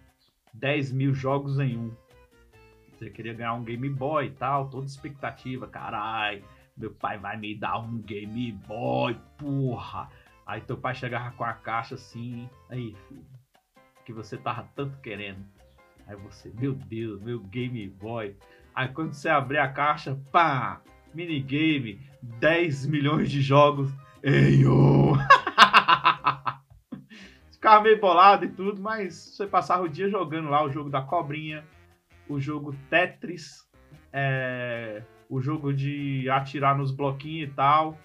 10 0.53 0.91
mil 0.91 1.13
jogos 1.13 1.59
em 1.59 1.77
um. 1.77 1.95
Você 2.93 3.09
queria 3.09 3.33
ganhar 3.33 3.53
um 3.53 3.63
Game 3.63 3.89
Boy 3.89 4.27
e 4.27 4.31
tal, 4.31 4.69
toda 4.69 4.85
expectativa, 4.85 5.67
carai, 5.67 6.43
meu 6.75 6.93
pai 6.93 7.17
vai 7.17 7.37
me 7.37 7.55
dar 7.55 7.79
um 7.79 7.97
Game 7.99 8.51
Boy, 8.51 9.17
porra. 9.37 10.09
Aí 10.49 10.61
teu 10.61 10.75
pai 10.75 10.95
chegava 10.95 11.29
com 11.33 11.43
a 11.43 11.53
caixa 11.53 11.93
assim, 11.93 12.49
aí, 12.71 12.95
filho, 13.07 13.23
que 14.03 14.11
você 14.11 14.35
tava 14.35 14.67
tanto 14.75 14.97
querendo. 14.97 15.45
Aí 16.07 16.15
você, 16.15 16.51
meu 16.57 16.73
Deus, 16.73 17.21
meu 17.21 17.39
Game 17.39 17.87
Boy. 17.87 18.35
Aí 18.73 18.87
quando 18.87 19.13
você 19.13 19.29
abrir 19.29 19.59
a 19.59 19.71
caixa, 19.71 20.19
pá, 20.31 20.81
minigame, 21.13 22.01
10 22.23 22.87
milhões 22.87 23.29
de 23.29 23.43
jogos. 23.43 23.91
Ei, 24.23 24.65
ô! 24.65 25.13
Ficava 27.53 27.83
meio 27.83 28.01
bolado 28.01 28.45
e 28.45 28.49
tudo, 28.49 28.81
mas 28.81 29.13
você 29.13 29.45
passava 29.45 29.83
o 29.83 29.89
dia 29.89 30.09
jogando 30.09 30.49
lá 30.49 30.63
o 30.63 30.71
jogo 30.71 30.89
da 30.89 31.03
cobrinha, 31.03 31.63
o 32.27 32.39
jogo 32.39 32.75
Tetris, 32.89 33.69
é, 34.11 35.03
o 35.29 35.39
jogo 35.39 35.71
de 35.71 36.27
atirar 36.27 36.75
nos 36.75 36.91
bloquinhos 36.91 37.51
e 37.51 37.53
tal 37.53 37.95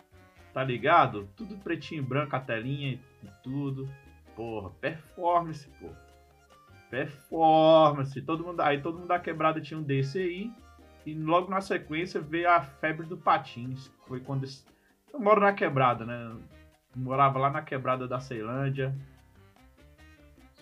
tá 0.55 0.63
ligado? 0.63 1.29
Tudo 1.37 1.59
pretinho 1.59 2.01
e 2.01 2.07
branco, 2.07 2.35
a 2.37 2.41
telinha 2.41 2.93
e 3.23 3.29
tudo. 3.43 3.91
Porra, 4.37 4.71
performance, 4.81 5.69
pô. 5.81 5.89
Performance. 6.89 8.23
Todo 8.23 8.45
mundo, 8.45 8.61
aí 8.61 8.81
todo 8.81 8.99
mundo 8.99 9.09
da 9.09 9.19
quebrada 9.19 9.61
tinha 9.61 9.79
um 9.79 9.83
desse 9.83 10.19
aí. 10.19 10.53
E 11.05 11.13
logo 11.13 11.51
na 11.51 11.61
sequência 11.61 12.21
veio 12.21 12.49
a 12.49 12.63
febre 12.63 13.05
do 13.05 13.17
patins. 13.17 13.91
Foi 14.07 14.21
quando. 14.21 14.47
Eu 15.13 15.21
moro 15.21 15.41
na 15.41 15.53
quebrada, 15.53 16.07
né? 16.07 16.37
Morava 16.95 17.39
lá 17.39 17.51
na 17.51 17.61
quebrada 17.61 18.07
da 18.07 18.21
Ceilândia. 18.21 18.97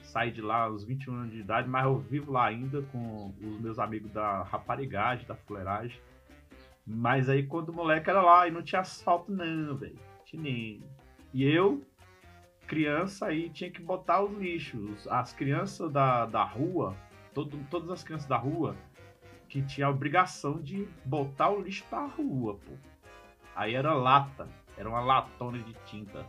Saí 0.02 0.30
de 0.30 0.40
lá 0.40 0.64
aos 0.64 0.84
21 0.84 1.14
anos 1.14 1.32
de 1.32 1.40
idade, 1.40 1.68
mas 1.68 1.84
eu 1.84 1.98
vivo 1.98 2.32
lá 2.32 2.46
ainda 2.46 2.82
com 2.82 3.34
os 3.40 3.60
meus 3.60 3.78
amigos 3.78 4.10
da 4.10 4.42
raparigagem, 4.42 5.26
da 5.26 5.34
fuleiragem. 5.34 5.98
Mas 6.86 7.28
aí 7.28 7.46
quando 7.46 7.68
o 7.68 7.74
moleque 7.74 8.10
era 8.10 8.22
lá 8.22 8.46
e 8.46 8.50
não 8.50 8.62
tinha 8.62 8.80
asfalto, 8.80 9.30
não, 9.30 9.76
velho. 9.76 9.98
Tinha 10.24 10.80
E 11.32 11.44
eu, 11.44 11.82
criança, 12.66 13.26
aí 13.26 13.50
tinha 13.50 13.70
que 13.70 13.82
botar 13.82 14.22
os 14.22 14.36
lixos. 14.38 15.06
As 15.08 15.32
crianças 15.32 15.92
da, 15.92 16.26
da 16.26 16.44
rua, 16.44 16.96
todo, 17.32 17.58
todas 17.70 17.90
as 17.90 18.02
crianças 18.02 18.28
da 18.28 18.36
rua, 18.36 18.76
que 19.48 19.62
tinha 19.62 19.86
a 19.86 19.90
obrigação 19.90 20.60
de 20.60 20.88
botar 21.04 21.50
o 21.50 21.60
lixo 21.60 21.84
pra 21.88 22.06
rua, 22.06 22.58
pô. 22.64 22.72
Aí 23.54 23.74
era 23.74 23.92
lata, 23.92 24.48
era 24.76 24.88
uma 24.88 25.00
latona 25.00 25.58
de 25.58 25.74
tinta. 25.84 26.26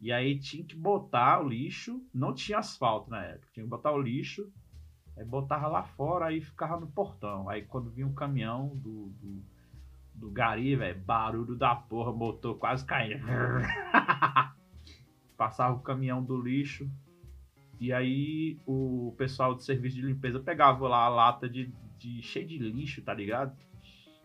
E 0.00 0.12
aí 0.12 0.38
tinha 0.38 0.64
que 0.64 0.76
botar 0.76 1.40
o 1.40 1.48
lixo, 1.48 2.00
não 2.14 2.32
tinha 2.32 2.58
asfalto 2.58 3.10
na 3.10 3.24
época, 3.24 3.48
tinha 3.52 3.64
que 3.64 3.70
botar 3.70 3.90
o 3.90 4.00
lixo, 4.00 4.52
aí 5.16 5.24
botava 5.24 5.66
lá 5.66 5.82
fora, 5.82 6.26
aí 6.26 6.40
ficava 6.40 6.78
no 6.78 6.86
portão. 6.86 7.48
Aí 7.48 7.62
quando 7.62 7.90
vinha 7.90 8.06
um 8.06 8.14
caminhão 8.14 8.68
do, 8.76 9.06
do, 9.20 9.42
do 10.18 10.30
gari, 10.30 10.76
velho, 10.76 11.00
barulho 11.00 11.54
da 11.54 11.74
porra, 11.74 12.12
motor 12.12 12.58
quase 12.58 12.84
caindo. 12.84 13.24
Passava 15.36 15.76
o 15.76 15.80
caminhão 15.80 16.22
do 16.22 16.40
lixo, 16.40 16.90
e 17.80 17.92
aí 17.92 18.58
o 18.66 19.14
pessoal 19.16 19.54
do 19.54 19.62
serviço 19.62 19.96
de 19.96 20.02
limpeza 20.02 20.40
pegava 20.40 20.88
lá 20.88 21.04
a 21.04 21.08
lata 21.08 21.48
de, 21.48 21.72
de 21.96 22.20
cheio 22.22 22.46
de 22.46 22.58
lixo, 22.58 23.00
tá 23.02 23.14
ligado? 23.14 23.56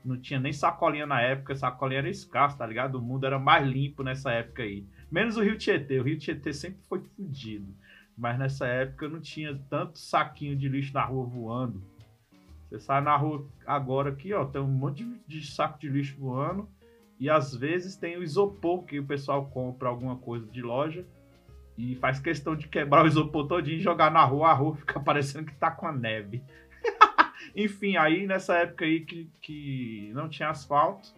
Não 0.04 0.20
tinha 0.20 0.40
nem 0.40 0.52
sacolinha 0.52 1.06
na 1.06 1.22
época, 1.22 1.56
sacolinha 1.56 2.00
era 2.00 2.10
escasso, 2.10 2.58
tá 2.58 2.66
ligado? 2.66 2.96
O 2.96 3.02
mundo 3.02 3.26
era 3.26 3.40
mais 3.40 3.66
limpo 3.66 4.04
nessa 4.04 4.32
época 4.32 4.64
aí. 4.64 4.86
Menos 5.10 5.38
o 5.38 5.42
Rio 5.42 5.58
Tietê. 5.58 6.00
O 6.00 6.04
Rio 6.04 6.18
Tietê 6.18 6.52
sempre 6.52 6.82
foi 6.90 7.02
fodido. 7.16 7.74
Mas 8.18 8.38
nessa 8.38 8.68
época 8.68 9.08
não 9.08 9.22
tinha 9.22 9.58
tanto 9.70 9.98
saquinho 9.98 10.58
de 10.58 10.68
lixo 10.68 10.94
na 10.94 11.06
rua 11.06 11.26
voando. 11.26 11.82
Você 12.74 12.80
sai 12.80 13.02
na 13.02 13.16
rua 13.16 13.48
agora 13.68 14.10
aqui, 14.10 14.34
ó, 14.34 14.46
tem 14.46 14.60
um 14.60 14.68
monte 14.68 15.04
de, 15.04 15.20
de 15.28 15.46
saco 15.46 15.78
de 15.78 15.88
lixo 15.88 16.20
voando. 16.20 16.68
E 17.20 17.30
às 17.30 17.56
vezes 17.56 17.96
tem 17.96 18.18
o 18.18 18.24
isopor 18.24 18.84
que 18.84 18.98
o 18.98 19.06
pessoal 19.06 19.46
compra 19.46 19.90
alguma 19.90 20.18
coisa 20.18 20.48
de 20.48 20.60
loja 20.60 21.06
e 21.78 21.96
faz 21.98 22.20
questão 22.20 22.56
de 22.56 22.68
quebrar 22.68 23.06
o 23.06 23.08
isopor 23.08 23.48
todinho 23.48 23.78
e 23.78 23.82
jogar 23.82 24.10
na 24.10 24.26
rua, 24.26 24.50
a 24.50 24.54
rua 24.54 24.76
fica 24.76 24.98
parecendo 25.00 25.46
que 25.46 25.56
tá 25.56 25.70
com 25.70 25.86
a 25.86 25.92
neve. 25.92 26.44
Enfim, 27.56 27.96
aí 27.96 28.26
nessa 28.26 28.56
época 28.56 28.86
aí 28.86 29.02
que, 29.02 29.30
que 29.40 30.12
não 30.16 30.28
tinha 30.28 30.50
asfalto, 30.50 31.14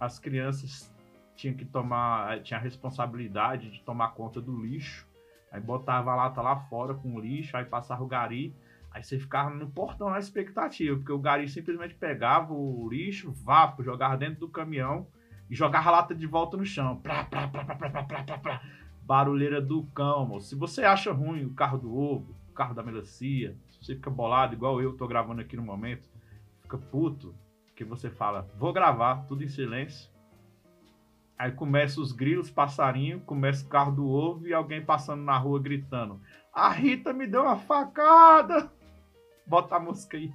as 0.00 0.18
crianças 0.18 0.92
tinha 1.36 1.54
que 1.54 1.64
tomar, 1.64 2.42
tinha 2.42 2.58
a 2.58 2.62
responsabilidade 2.62 3.70
de 3.70 3.80
tomar 3.82 4.08
conta 4.08 4.40
do 4.40 4.60
lixo. 4.60 5.06
Aí 5.52 5.60
botava 5.60 6.10
a 6.10 6.16
lata 6.16 6.42
lá 6.42 6.56
fora 6.56 6.94
com 6.94 7.14
o 7.14 7.20
lixo, 7.20 7.56
aí 7.56 7.64
passava 7.64 8.02
o 8.02 8.08
gari, 8.08 8.52
aí 8.96 9.02
você 9.02 9.18
ficava 9.18 9.50
no 9.50 9.70
portão 9.70 10.08
na 10.08 10.18
expectativa, 10.18 10.96
porque 10.96 11.12
o 11.12 11.18
gari 11.18 11.46
simplesmente 11.46 11.94
pegava 11.94 12.54
o 12.54 12.88
lixo, 12.88 13.30
vapo, 13.30 13.82
jogava 13.82 14.16
dentro 14.16 14.40
do 14.40 14.48
caminhão 14.48 15.06
e 15.50 15.54
jogava 15.54 15.90
a 15.90 15.92
lata 15.92 16.14
de 16.14 16.26
volta 16.26 16.56
no 16.56 16.64
chão. 16.64 16.96
Plá, 16.96 17.22
plá, 17.24 17.46
plá, 17.46 17.62
plá, 17.62 17.76
plá, 17.76 18.02
plá, 18.24 18.38
plá. 18.38 18.62
Barulheira 19.02 19.60
do 19.60 19.84
cão, 19.88 20.26
moço. 20.26 20.48
Se 20.48 20.54
você 20.54 20.82
acha 20.82 21.12
ruim 21.12 21.44
o 21.44 21.52
carro 21.52 21.76
do 21.76 21.94
ovo, 21.94 22.34
o 22.48 22.54
carro 22.54 22.74
da 22.74 22.82
melancia, 22.82 23.54
se 23.68 23.84
você 23.84 23.94
fica 23.96 24.08
bolado, 24.08 24.54
igual 24.54 24.80
eu 24.80 24.96
tô 24.96 25.06
gravando 25.06 25.42
aqui 25.42 25.56
no 25.56 25.62
momento, 25.62 26.08
fica 26.62 26.78
puto, 26.78 27.34
que 27.74 27.84
você 27.84 28.08
fala, 28.08 28.48
vou 28.58 28.72
gravar, 28.72 29.26
tudo 29.26 29.44
em 29.44 29.48
silêncio 29.48 30.10
Aí 31.38 31.52
começa 31.52 32.00
os 32.00 32.12
grilos, 32.12 32.50
passarinho, 32.50 33.20
começa 33.20 33.64
o 33.64 33.68
carro 33.68 33.92
do 33.92 34.08
ovo 34.08 34.48
e 34.48 34.54
alguém 34.54 34.82
passando 34.82 35.22
na 35.22 35.36
rua 35.36 35.60
gritando: 35.60 36.18
A 36.52 36.70
Rita 36.70 37.12
me 37.12 37.26
deu 37.26 37.42
uma 37.42 37.58
facada! 37.58 38.72
Bota 39.46 39.76
a 39.76 39.80
música 39.80 40.16
aí. 40.16 40.32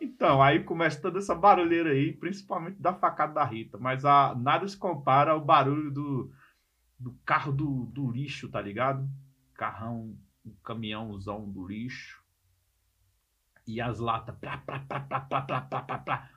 Então, 0.00 0.42
aí 0.42 0.62
começa 0.62 1.00
toda 1.00 1.18
essa 1.18 1.34
barulheira 1.34 1.90
aí, 1.90 2.12
principalmente 2.12 2.80
da 2.80 2.94
facada 2.94 3.34
da 3.34 3.44
Rita. 3.44 3.78
Mas 3.78 4.04
a, 4.04 4.34
nada 4.34 4.66
se 4.66 4.76
compara 4.76 5.32
ao 5.32 5.40
barulho 5.40 5.90
do, 5.90 6.32
do 6.98 7.12
carro 7.24 7.52
do, 7.52 7.86
do 7.86 8.10
lixo, 8.10 8.48
tá 8.48 8.60
ligado? 8.60 9.08
Carrão, 9.54 10.16
um 10.44 10.54
caminhãozão 10.62 11.48
do 11.50 11.66
lixo. 11.66 12.22
E 13.66 13.80
as 13.80 13.98
latas. 13.98 14.36
Plá, 14.36 14.58
plá, 14.58 14.80
plá, 14.80 15.00
plá, 15.00 15.20
plá, 15.20 15.40
plá, 15.42 15.60
plá, 15.60 15.82
plá, 15.82 15.98
plá. 15.98 16.30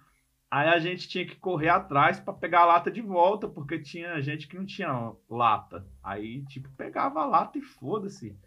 Aí 0.49 0.69
a 0.69 0.79
gente 0.79 1.09
tinha 1.09 1.25
que 1.25 1.35
correr 1.35 1.69
atrás 1.69 2.19
para 2.19 2.33
pegar 2.33 2.61
a 2.61 2.65
lata 2.65 2.91
de 2.91 3.01
volta, 3.01 3.47
porque 3.47 3.79
tinha 3.79 4.21
gente 4.21 4.47
que 4.47 4.55
não 4.55 4.65
tinha 4.65 5.13
lata. 5.29 5.85
Aí, 6.03 6.45
tipo, 6.45 6.69
pegava 6.77 7.21
a 7.21 7.25
lata 7.25 7.57
e 7.57 7.61
foda-se. 7.61 8.37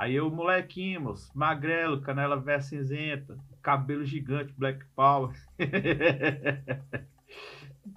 Aí 0.00 0.14
eu, 0.14 0.30
molequinho, 0.30 1.02
moço, 1.02 1.30
magrelo, 1.34 2.00
canela 2.00 2.40
véia 2.40 2.62
cinzenta, 2.62 3.36
cabelo 3.60 4.02
gigante, 4.02 4.50
black 4.56 4.82
power. 4.96 5.36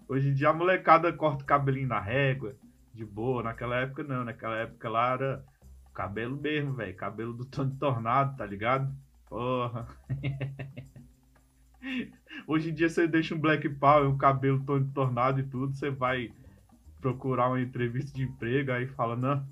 Hoje 0.10 0.28
em 0.28 0.34
dia 0.34 0.50
a 0.50 0.54
molecada 0.54 1.13
corta 1.13 1.44
o 1.44 1.48
cabelinho 1.48 1.88
na 1.88 2.02
régua, 2.02 2.58
de 2.94 3.06
boa. 3.06 3.42
Naquela 3.42 3.78
época 3.78 4.04
não, 4.04 4.26
naquela 4.26 4.58
época 4.58 4.89
lá 4.89 5.13
era 5.13 5.46
cabelo 5.94 6.36
mesmo, 6.36 6.74
velho. 6.74 6.94
Cabelo 6.94 7.32
do 7.32 7.46
Tony 7.46 7.74
Tornado, 7.78 8.36
tá 8.36 8.46
ligado? 8.46 8.94
Porra. 9.30 9.88
Hoje 12.46 12.72
em 12.72 12.74
dia 12.74 12.89
você 12.89 13.08
deixa 13.08 13.34
um 13.34 13.39
black 13.39 13.70
power, 13.70 14.10
um 14.10 14.18
cabelo 14.18 14.62
todo 14.66 14.92
tornado 14.92 15.39
e 15.39 15.44
tudo, 15.44 15.74
você 15.74 15.89
vai 15.89 16.34
procurar 17.00 17.48
uma 17.48 17.62
entrevista 17.62 18.13
de 18.13 18.24
emprego, 18.24 18.74
aí 18.74 18.88
fala, 18.88 19.16
não, 19.16 19.48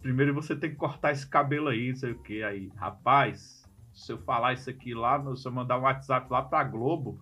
primeiro 0.00 0.34
você 0.34 0.56
tem 0.56 0.70
que 0.70 0.76
cortar 0.76 1.12
esse 1.12 1.26
cabelo 1.26 1.68
aí, 1.68 1.94
sei 1.96 2.12
o 2.12 2.22
que. 2.22 2.42
Aí, 2.42 2.70
rapaz, 2.76 3.64
se 3.92 4.12
eu 4.12 4.18
falar 4.18 4.52
isso 4.52 4.70
aqui 4.70 4.94
lá, 4.94 5.22
se 5.36 5.46
eu 5.46 5.52
mandar 5.52 5.78
um 5.78 5.82
WhatsApp 5.82 6.30
lá 6.30 6.42
pra 6.42 6.64
Globo, 6.64 7.20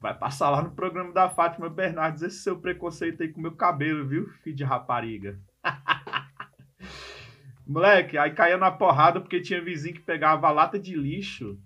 vai 0.00 0.16
passar 0.16 0.50
lá 0.50 0.62
no 0.62 0.72
programa 0.72 1.12
da 1.12 1.28
Fátima 1.28 1.68
Bernardes 1.68 2.22
esse 2.22 2.38
seu 2.38 2.58
preconceito 2.58 3.22
aí 3.22 3.28
com 3.28 3.40
meu 3.40 3.52
cabelo, 3.52 4.06
viu, 4.06 4.28
filho 4.42 4.56
de 4.56 4.64
rapariga. 4.64 5.38
Moleque, 7.66 8.16
aí 8.16 8.32
caía 8.32 8.56
na 8.56 8.70
porrada 8.70 9.20
porque 9.20 9.42
tinha 9.42 9.62
vizinho 9.62 9.94
que 9.94 10.00
pegava 10.00 10.50
lata 10.50 10.78
de 10.78 10.96
lixo 10.96 11.58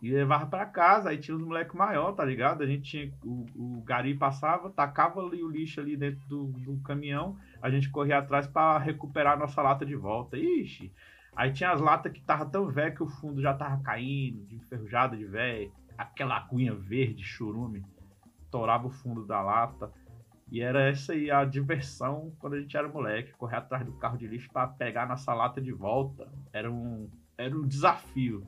e 0.00 0.10
levava 0.10 0.46
para 0.46 0.66
casa. 0.66 1.10
Aí 1.10 1.18
tinha 1.18 1.36
os 1.36 1.42
moleques 1.42 1.74
maior, 1.74 2.12
tá 2.12 2.24
ligado? 2.24 2.62
A 2.62 2.66
gente 2.66 2.82
tinha. 2.82 3.12
O, 3.22 3.46
o 3.54 3.82
gari 3.82 4.14
passava, 4.14 4.70
tacava 4.70 5.20
ali 5.20 5.42
o 5.42 5.48
lixo 5.48 5.80
ali 5.80 5.96
dentro 5.96 6.26
do, 6.26 6.46
do 6.46 6.80
caminhão. 6.82 7.36
A 7.60 7.70
gente 7.70 7.90
corria 7.90 8.18
atrás 8.18 8.46
para 8.46 8.78
recuperar 8.78 9.34
a 9.34 9.38
nossa 9.38 9.60
lata 9.60 9.84
de 9.84 9.94
volta. 9.94 10.36
Ixi! 10.38 10.92
Aí 11.34 11.52
tinha 11.52 11.70
as 11.70 11.80
latas 11.80 12.12
que 12.12 12.20
tava 12.20 12.44
tão 12.46 12.68
velho 12.68 12.94
que 12.94 13.02
o 13.02 13.08
fundo 13.08 13.40
já 13.40 13.54
tava 13.54 13.82
caindo, 13.82 14.44
de 14.46 14.56
enferrujada 14.56 15.16
de 15.16 15.24
velho. 15.24 15.72
Aquela 15.96 16.36
aguinha 16.36 16.74
verde, 16.74 17.22
churume, 17.22 17.84
torava 18.50 18.86
o 18.86 18.90
fundo 18.90 19.24
da 19.24 19.40
lata. 19.40 19.92
E 20.50 20.60
era 20.60 20.88
essa 20.88 21.12
aí 21.12 21.30
a 21.30 21.44
diversão 21.44 22.32
quando 22.40 22.54
a 22.54 22.60
gente 22.60 22.76
era 22.76 22.88
moleque, 22.88 23.32
correr 23.34 23.56
atrás 23.56 23.84
do 23.86 23.92
carro 23.92 24.18
de 24.18 24.26
lixo 24.26 24.50
para 24.52 24.66
pegar 24.66 25.06
nossa 25.06 25.32
lata 25.32 25.60
de 25.60 25.70
volta. 25.70 26.28
Era 26.52 26.70
um, 26.70 27.08
era 27.38 27.56
um 27.56 27.66
desafio. 27.66 28.44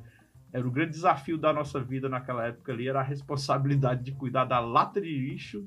Era 0.53 0.67
o 0.67 0.71
grande 0.71 0.93
desafio 0.93 1.39
da 1.39 1.53
nossa 1.53 1.81
vida 1.81 2.09
naquela 2.09 2.47
época 2.47 2.73
ali, 2.73 2.87
era 2.87 3.01
a 3.01 3.05
responsabilidade 3.05 4.05
de 4.05 4.13
cuidar 4.13 4.45
da 4.45 4.61
lata 4.61 5.01
de 5.01 5.09
lixo 5.09 5.67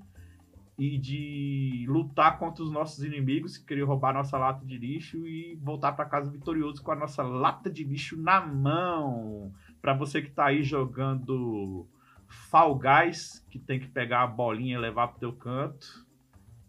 e 0.78 0.98
de 0.98 1.86
lutar 1.88 2.38
contra 2.38 2.63
os 2.63 2.71
nossos 2.71 3.04
inimigos 3.04 3.58
que 3.58 3.65
queriam 3.65 3.88
roubar 3.88 4.13
nossa 4.13 4.38
lata 4.38 4.65
de 4.65 4.78
lixo 4.78 5.26
e 5.26 5.56
voltar 5.56 5.93
para 5.93 6.06
casa 6.06 6.30
vitorioso 6.30 6.84
com 6.84 6.91
a 6.91 6.95
nossa 6.95 7.24
lata 7.24 7.69
de 7.69 7.84
lixo 7.84 8.15
na 8.17 8.45
mão. 8.45 9.52
Para 9.82 9.93
você 9.93 10.21
que 10.21 10.28
está 10.28 10.48
aí 10.48 10.62
jogando 10.62 11.88
Fall 12.28 12.78
Guys, 12.78 13.45
que 13.50 13.58
tem 13.58 13.80
que 13.80 13.88
pegar 13.88 14.24
a 14.24 14.28
bolinha 14.28 14.76
e 14.76 14.80
levar 14.80 15.08
pro 15.08 15.19
teu 15.19 15.34
canto. 15.34 16.06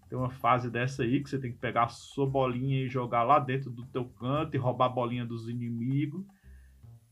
Tem 0.09 0.17
uma 0.17 0.31
fase 0.31 0.71
dessa 0.71 1.03
aí 1.03 1.21
que 1.21 1.29
você 1.29 1.39
tem 1.39 1.51
que 1.51 1.59
pegar 1.59 1.85
a 1.85 1.89
sua 1.89 2.27
bolinha 2.27 2.81
e 2.81 2.89
jogar 2.89 3.25
lá 3.25 3.41
dentro 3.41 3.71
do 3.71 3.85
teu 3.87 4.05
canto 4.05 4.55
e 4.55 4.59
roubar 4.59 4.87
a 4.87 4.91
bolinha 4.91 5.27
dos 5.27 5.49
inimigos. 5.49 6.25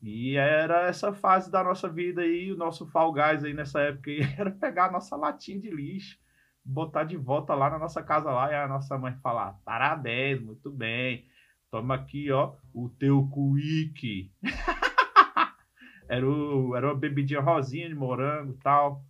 E 0.07 0.37
era 0.37 0.87
essa 0.87 1.15
fase 1.15 1.51
da 1.51 1.65
nossa 1.65 1.89
vida 1.89 2.21
aí, 2.21 2.53
o 2.53 2.59
nosso 2.59 2.87
Fall 2.87 3.11
Guys 3.11 3.43
aí 3.43 3.55
nessa 3.55 3.81
época 3.81 4.11
aí, 4.11 4.21
era 4.39 4.51
pegar 4.51 4.87
a 4.89 4.93
nossa 4.93 5.17
latinha 5.17 5.59
de 5.59 5.71
lixo, 5.71 6.19
botar 6.63 7.05
de 7.05 7.17
volta 7.17 7.55
lá 7.55 7.71
na 7.71 7.79
nossa 7.79 8.03
casa 8.03 8.31
lá 8.31 8.53
e 8.53 8.55
a 8.55 8.69
nossa 8.69 8.99
mãe 8.99 9.15
falar: 9.23 9.59
parabéns, 9.65 10.43
muito 10.43 10.71
bem, 10.71 11.27
toma 11.71 11.95
aqui, 11.95 12.31
ó, 12.31 12.53
o 12.75 12.91
teu 12.91 13.27
quick. 13.31 14.31
era, 16.07 16.29
o, 16.29 16.77
era 16.77 16.89
uma 16.89 16.95
bebidinha 16.95 17.41
rosinha 17.41 17.89
de 17.89 17.95
morango 17.95 18.59
tal. 18.63 19.03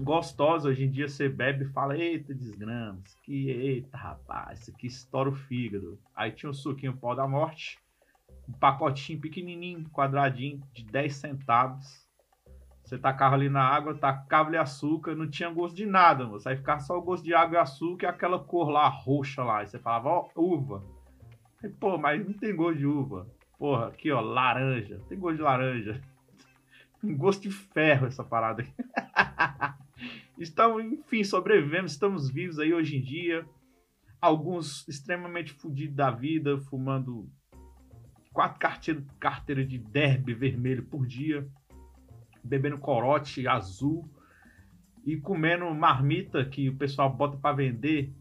Gostosa, 0.00 0.70
hoje 0.70 0.84
em 0.86 0.90
dia 0.90 1.06
você 1.06 1.28
bebe 1.28 1.66
e 1.66 1.72
fala: 1.72 1.96
eita, 1.96 2.34
desgramas, 2.34 3.14
que 3.22 3.48
eita, 3.48 3.96
rapaz, 3.96 4.62
isso 4.62 4.72
aqui 4.72 4.88
estoura 4.88 5.30
o 5.30 5.36
fígado. 5.36 6.00
Aí 6.16 6.32
tinha 6.32 6.50
um 6.50 6.54
suquinho 6.54 6.96
pó 6.96 7.14
da 7.14 7.28
morte 7.28 7.78
um 8.48 8.52
pacotinho 8.52 9.20
pequenininho, 9.20 9.88
quadradinho, 9.90 10.62
de 10.72 10.84
10 10.84 11.14
centavos. 11.14 12.08
Você 12.82 12.96
tacava 12.96 13.34
ali 13.34 13.50
na 13.50 13.62
água, 13.62 13.94
tacava 13.94 14.48
ali 14.48 14.56
açúcar, 14.56 15.14
não 15.14 15.28
tinha 15.28 15.50
gosto 15.50 15.76
de 15.76 15.84
nada, 15.84 16.24
moço. 16.24 16.48
Aí 16.48 16.56
ficava 16.56 16.80
só 16.80 16.96
o 16.96 17.02
gosto 17.02 17.22
de 17.22 17.34
água 17.34 17.58
e 17.58 17.60
açúcar 17.60 18.06
e 18.06 18.08
aquela 18.08 18.38
cor 18.38 18.70
lá, 18.70 18.88
roxa 18.88 19.44
lá. 19.44 19.58
Aí 19.58 19.66
você 19.66 19.78
falava, 19.78 20.08
ó, 20.08 20.28
uva. 20.34 20.82
Aí, 21.62 21.68
pô, 21.68 21.98
mas 21.98 22.26
não 22.26 22.32
tem 22.32 22.56
gosto 22.56 22.78
de 22.78 22.86
uva. 22.86 23.28
Porra, 23.58 23.88
aqui, 23.88 24.10
ó, 24.10 24.20
laranja. 24.20 25.02
Tem 25.06 25.18
gosto 25.18 25.36
de 25.36 25.42
laranja. 25.42 26.00
Tem 27.02 27.12
gosto 27.14 27.42
de 27.42 27.50
ferro 27.50 28.06
essa 28.06 28.24
parada 28.24 28.62
aqui. 28.62 28.72
Estamos, 30.38 30.84
enfim, 30.84 31.24
sobrevivemos, 31.24 31.92
estamos 31.92 32.30
vivos 32.30 32.60
aí 32.60 32.72
hoje 32.72 32.96
em 32.96 33.02
dia. 33.02 33.44
Alguns 34.20 34.86
extremamente 34.86 35.52
fodidos 35.52 35.96
da 35.96 36.12
vida, 36.12 36.58
fumando 36.58 37.28
quatro 38.38 39.04
carteiras 39.18 39.68
de 39.68 39.78
derby 39.78 40.32
vermelho 40.32 40.84
por 40.84 41.04
dia, 41.04 41.44
bebendo 42.44 42.78
corote 42.78 43.48
azul 43.48 44.08
e 45.04 45.16
comendo 45.16 45.68
marmita 45.74 46.44
que 46.44 46.68
o 46.68 46.76
pessoal 46.76 47.12
bota 47.12 47.36
para 47.36 47.56
vender 47.56 48.14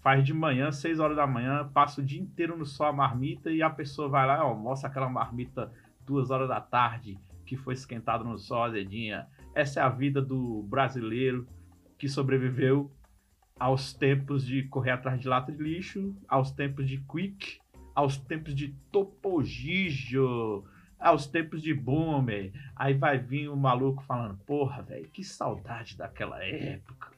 faz 0.00 0.24
de 0.24 0.32
manhã, 0.32 0.72
6 0.72 1.00
horas 1.00 1.18
da 1.18 1.26
manhã, 1.26 1.68
passa 1.68 2.00
o 2.00 2.04
dia 2.04 2.18
inteiro 2.18 2.56
no 2.56 2.64
sol 2.64 2.86
a 2.86 2.92
marmita 2.94 3.50
e 3.50 3.60
a 3.60 3.68
pessoa 3.68 4.08
vai 4.08 4.26
lá, 4.26 4.42
ó, 4.42 4.54
mostra 4.54 4.88
aquela 4.88 5.10
marmita 5.10 5.70
2 6.06 6.30
horas 6.30 6.48
da 6.48 6.60
tarde 6.62 7.18
que 7.44 7.58
foi 7.58 7.74
esquentado 7.74 8.24
no 8.24 8.38
sol 8.38 8.64
azedinha. 8.64 9.26
Essa 9.54 9.80
é 9.80 9.82
a 9.82 9.90
vida 9.90 10.22
do 10.22 10.62
brasileiro 10.62 11.46
que 11.98 12.08
sobreviveu 12.08 12.90
aos 13.60 13.92
tempos 13.92 14.46
de 14.46 14.62
correr 14.62 14.92
atrás 14.92 15.20
de 15.20 15.28
lata 15.28 15.52
de 15.52 15.62
lixo, 15.62 16.16
aos 16.26 16.50
tempos 16.52 16.88
de 16.88 16.98
quick, 17.02 17.58
aos 17.96 18.18
tempos 18.18 18.54
de 18.54 18.68
topogijo, 18.92 20.64
aos 21.00 21.26
tempos 21.26 21.62
de 21.62 21.72
boomer. 21.72 22.52
Aí 22.76 22.92
vai 22.92 23.18
vir 23.18 23.48
o 23.48 23.56
maluco 23.56 24.02
falando: 24.02 24.36
Porra, 24.46 24.82
velho, 24.82 25.08
que 25.08 25.24
saudade 25.24 25.96
daquela 25.96 26.44
época. 26.44 27.10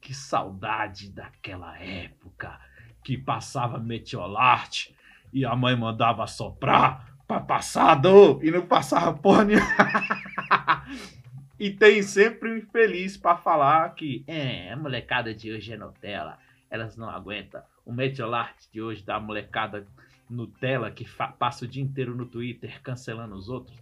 Que 0.00 0.14
saudade 0.14 1.10
daquela 1.10 1.78
época 1.78 2.58
que 3.04 3.18
passava 3.18 3.78
Meteolarte 3.78 4.96
e 5.32 5.44
a 5.44 5.54
mãe 5.54 5.76
mandava 5.76 6.26
soprar 6.26 7.06
pra 7.26 7.40
passado 7.40 8.40
e 8.42 8.50
não 8.50 8.66
passava 8.66 9.12
porra 9.12 9.44
nenhuma. 9.44 9.66
e 11.60 11.70
tem 11.70 12.02
sempre 12.02 12.50
um 12.50 12.56
infeliz 12.56 13.16
para 13.16 13.36
falar 13.36 13.94
que 13.94 14.24
é, 14.26 14.72
a 14.72 14.76
molecada 14.76 15.34
de 15.34 15.52
hoje 15.52 15.74
é 15.74 15.76
Nutella. 15.76 16.38
Elas 16.70 16.96
não 16.96 17.08
aguentam. 17.08 17.62
O 17.84 17.92
Meteolarte 17.92 18.70
de 18.72 18.80
hoje 18.80 19.02
da 19.04 19.18
molecada 19.18 19.86
Nutella 20.28 20.90
que 20.90 21.06
passa 21.38 21.64
o 21.64 21.68
dia 21.68 21.82
inteiro 21.82 22.14
no 22.14 22.26
Twitter 22.26 22.80
cancelando 22.82 23.34
os 23.34 23.48
outros. 23.48 23.76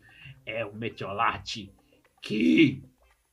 É 0.44 0.64
o 0.64 0.74
Meteolarte 0.74 1.72
que 2.22 2.84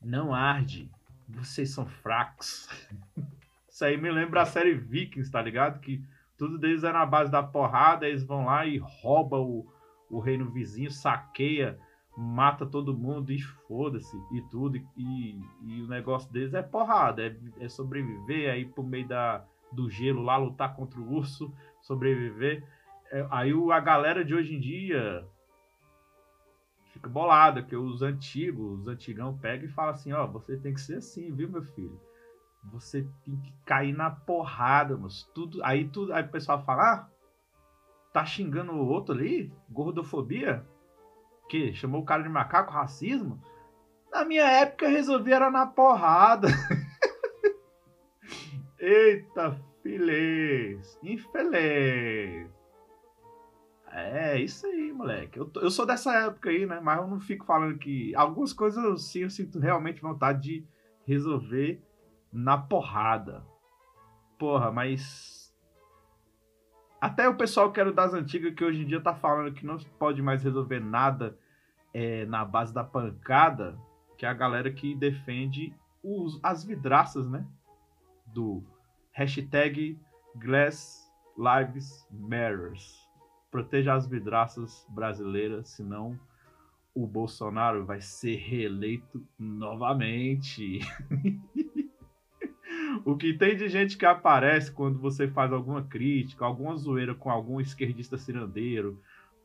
não 0.01 0.33
arde. 0.33 0.89
Vocês 1.27 1.69
são 1.69 1.85
fracos. 1.85 2.67
Isso 3.69 3.85
aí 3.85 3.97
me 3.97 4.11
lembra 4.11 4.41
a 4.41 4.45
série 4.45 4.75
Vikings, 4.75 5.31
tá 5.31 5.41
ligado? 5.41 5.79
Que 5.79 6.03
tudo 6.37 6.59
deles 6.59 6.83
é 6.83 6.91
na 6.91 7.05
base 7.05 7.31
da 7.31 7.41
porrada, 7.41 8.07
eles 8.07 8.23
vão 8.23 8.45
lá 8.45 8.65
e 8.65 8.77
roubam 8.77 9.41
o, 9.41 9.73
o 10.09 10.19
reino 10.19 10.51
vizinho, 10.51 10.91
saqueia, 10.91 11.79
mata 12.15 12.65
todo 12.65 12.93
mundo 12.93 13.31
e 13.31 13.41
foda-se 13.41 14.15
e 14.31 14.41
tudo. 14.41 14.77
E, 14.77 15.41
e, 15.61 15.81
o 15.81 15.87
negócio 15.87 16.31
deles 16.31 16.53
é 16.53 16.61
porrada, 16.61 17.25
é, 17.25 17.35
é 17.59 17.69
sobreviver, 17.69 18.51
aí 18.51 18.65
por 18.65 18.85
meio 18.85 19.07
da, 19.07 19.43
do 19.71 19.89
gelo 19.89 20.21
lá, 20.21 20.37
lutar 20.37 20.75
contra 20.75 20.99
o 20.99 21.13
urso, 21.13 21.53
sobreviver. 21.81 22.63
É, 23.11 23.27
aí 23.31 23.51
a 23.71 23.79
galera 23.79 24.23
de 24.23 24.33
hoje 24.33 24.55
em 24.55 24.59
dia 24.59 25.27
fica 26.93 27.09
bolada, 27.09 27.63
que 27.63 27.75
os 27.75 28.01
antigos, 28.03 28.81
os 28.81 28.87
antigão 28.87 29.37
pega 29.37 29.65
e 29.65 29.69
fala 29.69 29.91
assim, 29.91 30.13
ó, 30.13 30.27
você 30.27 30.55
tem 30.55 30.73
que 30.73 30.81
ser 30.81 30.97
assim, 30.97 31.33
viu, 31.33 31.49
meu 31.49 31.63
filho? 31.63 31.99
Você 32.71 33.05
tem 33.25 33.35
que 33.35 33.51
cair 33.65 33.93
na 33.93 34.09
porrada, 34.09 34.95
mas 34.95 35.23
tudo, 35.33 35.61
aí 35.63 35.89
tudo, 35.89 36.13
aí 36.13 36.23
o 36.23 36.29
pessoal 36.29 36.63
fala, 36.63 36.83
ah, 36.83 37.09
tá 38.13 38.23
xingando 38.23 38.71
o 38.71 38.87
outro 38.87 39.13
ali, 39.13 39.51
gordofobia, 39.69 40.65
que 41.49 41.73
chamou 41.73 42.01
o 42.01 42.05
cara 42.05 42.23
de 42.23 42.29
macaco, 42.29 42.71
racismo. 42.71 43.41
Na 44.11 44.23
minha 44.23 44.43
época 44.43 44.87
resolvi 44.87 45.33
era 45.33 45.49
na 45.49 45.65
porrada. 45.65 46.47
Eita, 48.79 49.59
filês, 49.81 50.99
infeliz. 51.01 52.53
É, 53.93 54.41
isso 54.41 54.65
aí, 54.65 54.91
moleque. 54.91 55.37
Eu, 55.37 55.51
eu 55.55 55.69
sou 55.69 55.85
dessa 55.85 56.11
época 56.15 56.49
aí, 56.49 56.65
né? 56.65 56.79
Mas 56.81 56.99
eu 56.99 57.07
não 57.07 57.19
fico 57.19 57.45
falando 57.45 57.77
que. 57.77 58.13
Algumas 58.15 58.51
coisas 58.51 58.83
eu, 58.83 58.97
sim, 58.97 59.19
eu 59.19 59.29
sinto 59.29 59.59
realmente 59.59 60.01
vontade 60.01 60.41
de 60.41 60.67
resolver 61.05 61.79
na 62.31 62.57
porrada. 62.57 63.45
Porra, 64.39 64.71
mas. 64.71 65.42
Até 67.03 67.27
o 67.27 67.35
pessoal 67.35 67.69
que 67.69 67.81
era 67.81 67.91
das 67.91 68.13
antigas, 68.13 68.53
que 68.53 68.63
hoje 68.63 68.81
em 68.81 68.85
dia 68.85 69.01
tá 69.01 69.13
falando 69.13 69.53
que 69.53 69.65
não 69.65 69.77
pode 69.99 70.21
mais 70.21 70.41
resolver 70.41 70.79
nada 70.79 71.37
é, 71.93 72.25
na 72.27 72.45
base 72.45 72.73
da 72.73 72.81
pancada, 72.81 73.77
que 74.17 74.25
é 74.25 74.29
a 74.29 74.33
galera 74.33 74.71
que 74.71 74.95
defende 74.95 75.75
os, 76.01 76.39
as 76.41 76.63
vidraças, 76.63 77.29
né? 77.29 77.45
Do 78.27 78.63
hashtag 79.11 79.99
Glass 80.33 81.11
Lives 81.37 82.07
Matters 82.09 83.05
proteja 83.51 83.95
as 83.95 84.07
vidraças 84.07 84.87
brasileiras, 84.87 85.71
senão 85.71 86.17
o 86.95 87.05
Bolsonaro 87.05 87.85
vai 87.85 87.99
ser 87.99 88.37
reeleito 88.37 89.27
novamente. 89.37 90.79
o 93.05 93.15
que 93.15 93.33
tem 93.33 93.55
de 93.55 93.67
gente 93.69 93.97
que 93.97 94.05
aparece 94.05 94.71
quando 94.71 94.99
você 94.99 95.27
faz 95.27 95.51
alguma 95.51 95.83
crítica, 95.83 96.45
alguma 96.45 96.75
zoeira 96.75 97.15
com 97.15 97.29
algum 97.29 97.59
esquerdista 97.59 98.17
cirandeiro, 98.17 98.99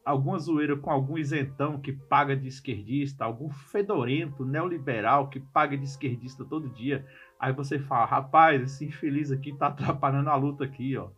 alguma 0.05 0.39
zoeira 0.39 0.77
com 0.77 0.91
algum 0.91 1.19
isentão 1.19 1.81
que 1.81 1.93
paga 1.93 2.37
de 2.37 2.49
esquerdista, 2.49 3.25
algum 3.25 3.51
fedorento 3.51 4.45
neoliberal 4.45 5.29
que 5.29 5.41
paga 5.41 5.77
de 5.77 5.85
esquerdista 5.85 6.45
todo 6.45 6.69
dia. 6.69 7.07
Aí 7.39 7.53
você 7.53 7.79
fala, 7.79 8.07
rapaz, 8.07 8.63
esse 8.63 8.85
infeliz 8.87 9.31
aqui 9.31 9.53
tá 9.53 9.69
atrapalhando 9.69 10.31
a 10.31 10.37
luta 10.37 10.65
aqui, 10.65 10.97
ó 10.97 11.11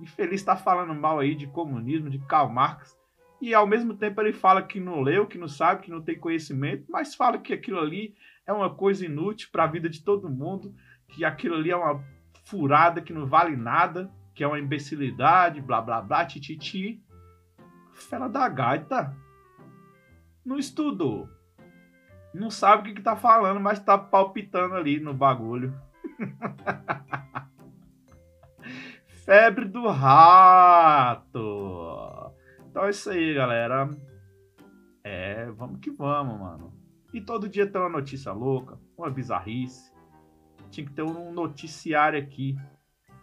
infeliz 0.00 0.40
está 0.40 0.56
falando 0.56 0.94
mal 0.94 1.18
aí 1.18 1.34
de 1.34 1.46
comunismo, 1.46 2.08
de 2.08 2.18
Karl 2.20 2.48
Marx, 2.48 2.96
e 3.40 3.54
ao 3.54 3.66
mesmo 3.66 3.94
tempo 3.94 4.20
ele 4.20 4.32
fala 4.32 4.62
que 4.62 4.80
não 4.80 5.00
leu, 5.00 5.26
que 5.26 5.38
não 5.38 5.48
sabe, 5.48 5.82
que 5.82 5.90
não 5.90 6.02
tem 6.02 6.18
conhecimento, 6.18 6.84
mas 6.88 7.14
fala 7.14 7.38
que 7.38 7.52
aquilo 7.52 7.78
ali 7.78 8.14
é 8.46 8.52
uma 8.52 8.74
coisa 8.74 9.04
inútil 9.04 9.48
para 9.52 9.64
a 9.64 9.68
vida 9.68 9.88
de 9.88 10.02
todo 10.02 10.30
mundo, 10.30 10.74
que 11.08 11.24
aquilo 11.24 11.56
ali 11.56 11.70
é 11.70 11.76
uma 11.76 12.04
furada 12.44 13.00
que 13.00 13.12
não 13.12 13.26
vale 13.26 13.56
nada, 13.56 14.10
que 14.34 14.44
é 14.44 14.46
uma 14.46 14.58
imbecilidade, 14.58 15.60
blá 15.60 15.80
blá 15.80 16.00
blá, 16.00 16.24
tititi. 16.24 17.02
Fela 17.92 18.28
da 18.28 18.48
gaita. 18.48 19.16
Não 20.44 20.58
estudou. 20.58 21.28
Não 22.32 22.50
sabe 22.50 22.82
o 22.82 22.84
que, 22.84 22.94
que 22.94 23.02
tá 23.02 23.16
falando, 23.16 23.58
mas 23.58 23.80
tá 23.80 23.98
palpitando 23.98 24.74
ali 24.74 25.00
no 25.00 25.12
bagulho. 25.12 25.74
Febre 29.24 29.64
do 29.66 29.88
rato. 29.88 31.28
Então 32.70 32.84
é 32.84 32.90
isso 32.90 33.10
aí, 33.10 33.34
galera. 33.34 33.90
É, 35.02 35.50
vamos 35.50 35.80
que 35.80 35.90
vamos, 35.90 36.38
mano. 36.38 36.72
E 37.12 37.20
todo 37.20 37.48
dia 37.48 37.66
tem 37.66 37.80
uma 37.80 37.88
notícia 37.88 38.32
louca, 38.32 38.78
uma 38.96 39.10
bizarrice. 39.10 39.87
Tinha 40.70 40.86
que 40.86 40.92
ter 40.92 41.02
um 41.02 41.32
noticiário 41.32 42.18
aqui. 42.18 42.56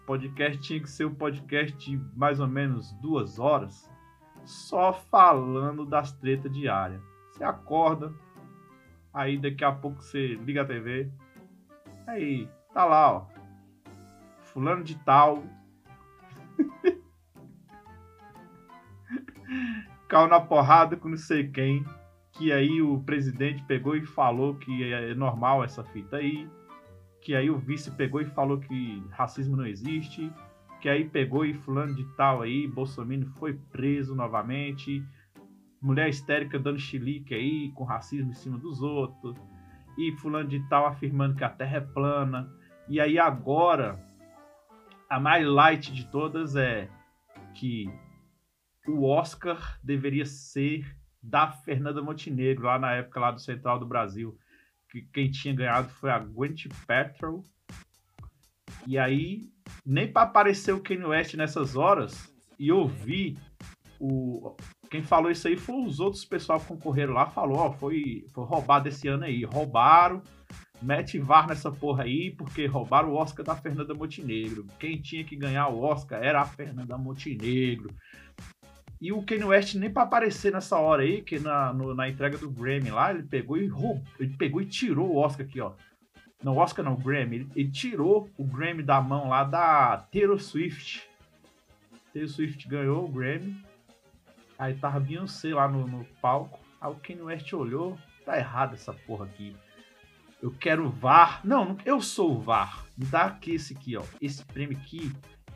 O 0.03 0.05
podcast 0.05 0.61
tinha 0.61 0.79
que 0.79 0.89
ser 0.89 1.05
um 1.05 1.15
podcast 1.15 1.75
de 1.77 1.97
mais 2.15 2.39
ou 2.39 2.47
menos 2.47 2.93
duas 2.93 3.39
horas, 3.39 3.89
só 4.43 4.93
falando 4.93 5.85
das 5.85 6.11
tretas 6.11 6.51
diárias. 6.51 7.01
Você 7.31 7.43
acorda, 7.43 8.13
aí 9.13 9.37
daqui 9.37 9.63
a 9.63 9.71
pouco 9.71 10.01
você 10.01 10.35
liga 10.35 10.61
a 10.61 10.65
TV, 10.65 11.11
aí 12.07 12.47
tá 12.73 12.85
lá, 12.85 13.13
ó. 13.13 13.25
Fulano 14.43 14.83
de 14.83 14.95
tal 14.99 15.43
Caiu 20.07 20.27
na 20.27 20.39
porrada 20.39 20.95
com 20.95 21.09
não 21.09 21.17
sei 21.17 21.47
quem. 21.49 21.83
Que 22.31 22.51
aí 22.51 22.81
o 22.81 22.99
presidente 22.99 23.63
pegou 23.63 23.95
e 23.95 24.05
falou 24.05 24.55
que 24.55 24.83
é 24.93 25.13
normal 25.15 25.63
essa 25.63 25.83
fita 25.83 26.17
aí. 26.17 26.49
Que 27.25 27.33
aí 27.33 27.49
o 27.49 27.57
vice 27.57 27.89
pegou 27.89 28.21
e 28.21 28.25
falou 28.25 28.59
que 28.59 29.03
racismo 29.09 29.57
não 29.57 29.65
existe. 29.65 30.31
Que 30.79 30.87
aí 30.87 31.09
pegou 31.09 31.43
e 31.43 31.55
fulano 31.55 31.95
de 31.95 32.05
tal 32.15 32.43
aí, 32.43 32.67
Bolsonaro 32.67 33.25
foi 33.39 33.55
preso 33.71 34.13
novamente. 34.13 35.03
Mulher 35.81 36.07
histérica 36.07 36.59
dando 36.59 36.77
chilique 36.77 37.33
aí, 37.33 37.71
com 37.71 37.83
racismo 37.83 38.29
em 38.29 38.35
cima 38.35 38.59
dos 38.59 38.83
outros. 38.83 39.35
E 39.97 40.11
fulano 40.17 40.47
de 40.47 40.59
tal 40.69 40.85
afirmando 40.85 41.33
que 41.33 41.43
a 41.43 41.49
terra 41.49 41.77
é 41.77 41.81
plana. 41.81 42.47
E 42.87 42.99
aí 42.99 43.17
agora 43.17 43.99
a 45.09 45.19
mais 45.19 45.47
light 45.47 45.91
de 45.91 46.05
todas 46.05 46.55
é 46.55 46.87
que 47.55 47.89
o 48.87 49.03
Oscar 49.03 49.79
deveria 49.83 50.27
ser 50.27 50.95
da 51.23 51.47
Fernanda 51.51 52.03
Montenegro, 52.03 52.65
lá 52.65 52.77
na 52.77 52.91
época 52.91 53.19
lá 53.19 53.31
do 53.31 53.41
Central 53.41 53.79
do 53.79 53.87
Brasil. 53.87 54.37
Que 54.95 55.01
quem 55.11 55.29
tinha 55.29 55.53
ganhado 55.53 55.89
foi 55.89 56.09
a 56.09 56.19
Gwyneth 56.19 56.69
Paltrow. 56.87 57.43
E 58.87 58.97
aí, 58.97 59.41
nem 59.85 60.09
para 60.09 60.21
aparecer 60.21 60.73
o 60.73 60.79
Kanye 60.79 61.03
West 61.03 61.33
nessas 61.33 61.75
horas, 61.75 62.33
e 62.57 62.69
eu 62.69 62.87
vi 62.87 63.37
o 63.99 64.55
quem 64.89 65.03
falou 65.03 65.29
isso 65.29 65.47
aí 65.49 65.57
foi 65.57 65.83
os 65.83 65.99
outros 65.99 66.23
pessoal 66.23 66.59
que 66.59 66.67
concorreram 66.67 67.13
lá, 67.13 67.25
falou, 67.25 67.57
ó, 67.57 67.73
foi, 67.73 68.25
foi 68.33 68.45
roubado 68.45 68.87
esse 68.87 69.07
ano 69.09 69.25
aí, 69.25 69.43
roubaram 69.43 70.21
mete 70.81 71.17
VAR 71.17 71.47
nessa 71.47 71.71
porra 71.71 72.03
aí, 72.03 72.31
porque 72.31 72.65
roubaram 72.65 73.09
o 73.09 73.15
Oscar 73.15 73.45
da 73.45 73.55
Fernanda 73.55 73.93
Montenegro. 73.93 74.67
Quem 74.79 75.01
tinha 75.01 75.23
que 75.23 75.35
ganhar 75.35 75.67
o 75.69 75.81
Oscar 75.81 76.23
era 76.23 76.41
a 76.41 76.45
Fernanda 76.45 76.97
Montenegro. 76.97 77.93
E 79.05 79.11
o 79.11 79.21
Kanye 79.21 79.43
West 79.43 79.75
nem 79.75 79.87
para 79.87 80.01
aparecer 80.01 80.51
nessa 80.51 80.79
hora 80.79 81.03
aí, 81.03 81.21
que 81.21 81.37
na, 81.37 81.71
no, 81.71 81.93
na 81.93 82.09
entrega 82.09 82.39
do 82.39 82.49
Grammy 82.49 82.89
lá, 82.89 83.11
ele 83.11 83.21
pegou 83.21 83.55
e 83.55 83.67
roubou, 83.67 84.03
ele 84.19 84.35
pegou 84.35 84.59
e 84.59 84.65
tirou 84.65 85.11
o 85.11 85.17
Oscar 85.17 85.45
aqui, 85.45 85.61
ó. 85.61 85.73
Não, 86.43 86.57
Oscar 86.57 86.83
não, 86.83 86.95
Grammy. 86.95 87.35
Ele, 87.35 87.49
ele, 87.55 87.69
tirou 87.69 88.27
o 88.35 88.43
Grammy 88.43 88.81
da 88.81 88.99
mão 88.99 89.29
lá 89.29 89.43
da 89.43 89.97
Taylor 90.11 90.39
Swift. 90.39 91.07
Taylor 92.11 92.31
Swift 92.31 92.67
ganhou 92.67 93.05
o 93.05 93.07
Grammy. 93.07 93.55
Aí 94.57 94.73
tava 94.73 94.99
Beyoncé 94.99 95.53
lá 95.53 95.67
no, 95.67 95.85
no 95.85 96.03
palco. 96.19 96.59
Aí 96.81 96.89
o 96.89 96.95
Kanye 96.95 97.21
West 97.21 97.53
olhou. 97.53 97.99
Tá 98.25 98.39
errado 98.39 98.73
essa 98.73 98.91
porra 98.91 99.25
aqui. 99.25 99.55
Eu 100.41 100.49
quero 100.49 100.89
VAR. 100.89 101.41
Não, 101.43 101.77
eu 101.85 102.01
sou 102.01 102.31
o 102.31 102.41
VAR. 102.41 102.83
Me 102.97 103.05
dá 103.05 103.25
aqui 103.25 103.53
esse 103.53 103.75
aqui, 103.75 103.95
ó. 103.95 104.03
Esse 104.19 104.43
prêmio 104.43 104.75
aqui, 104.75 105.11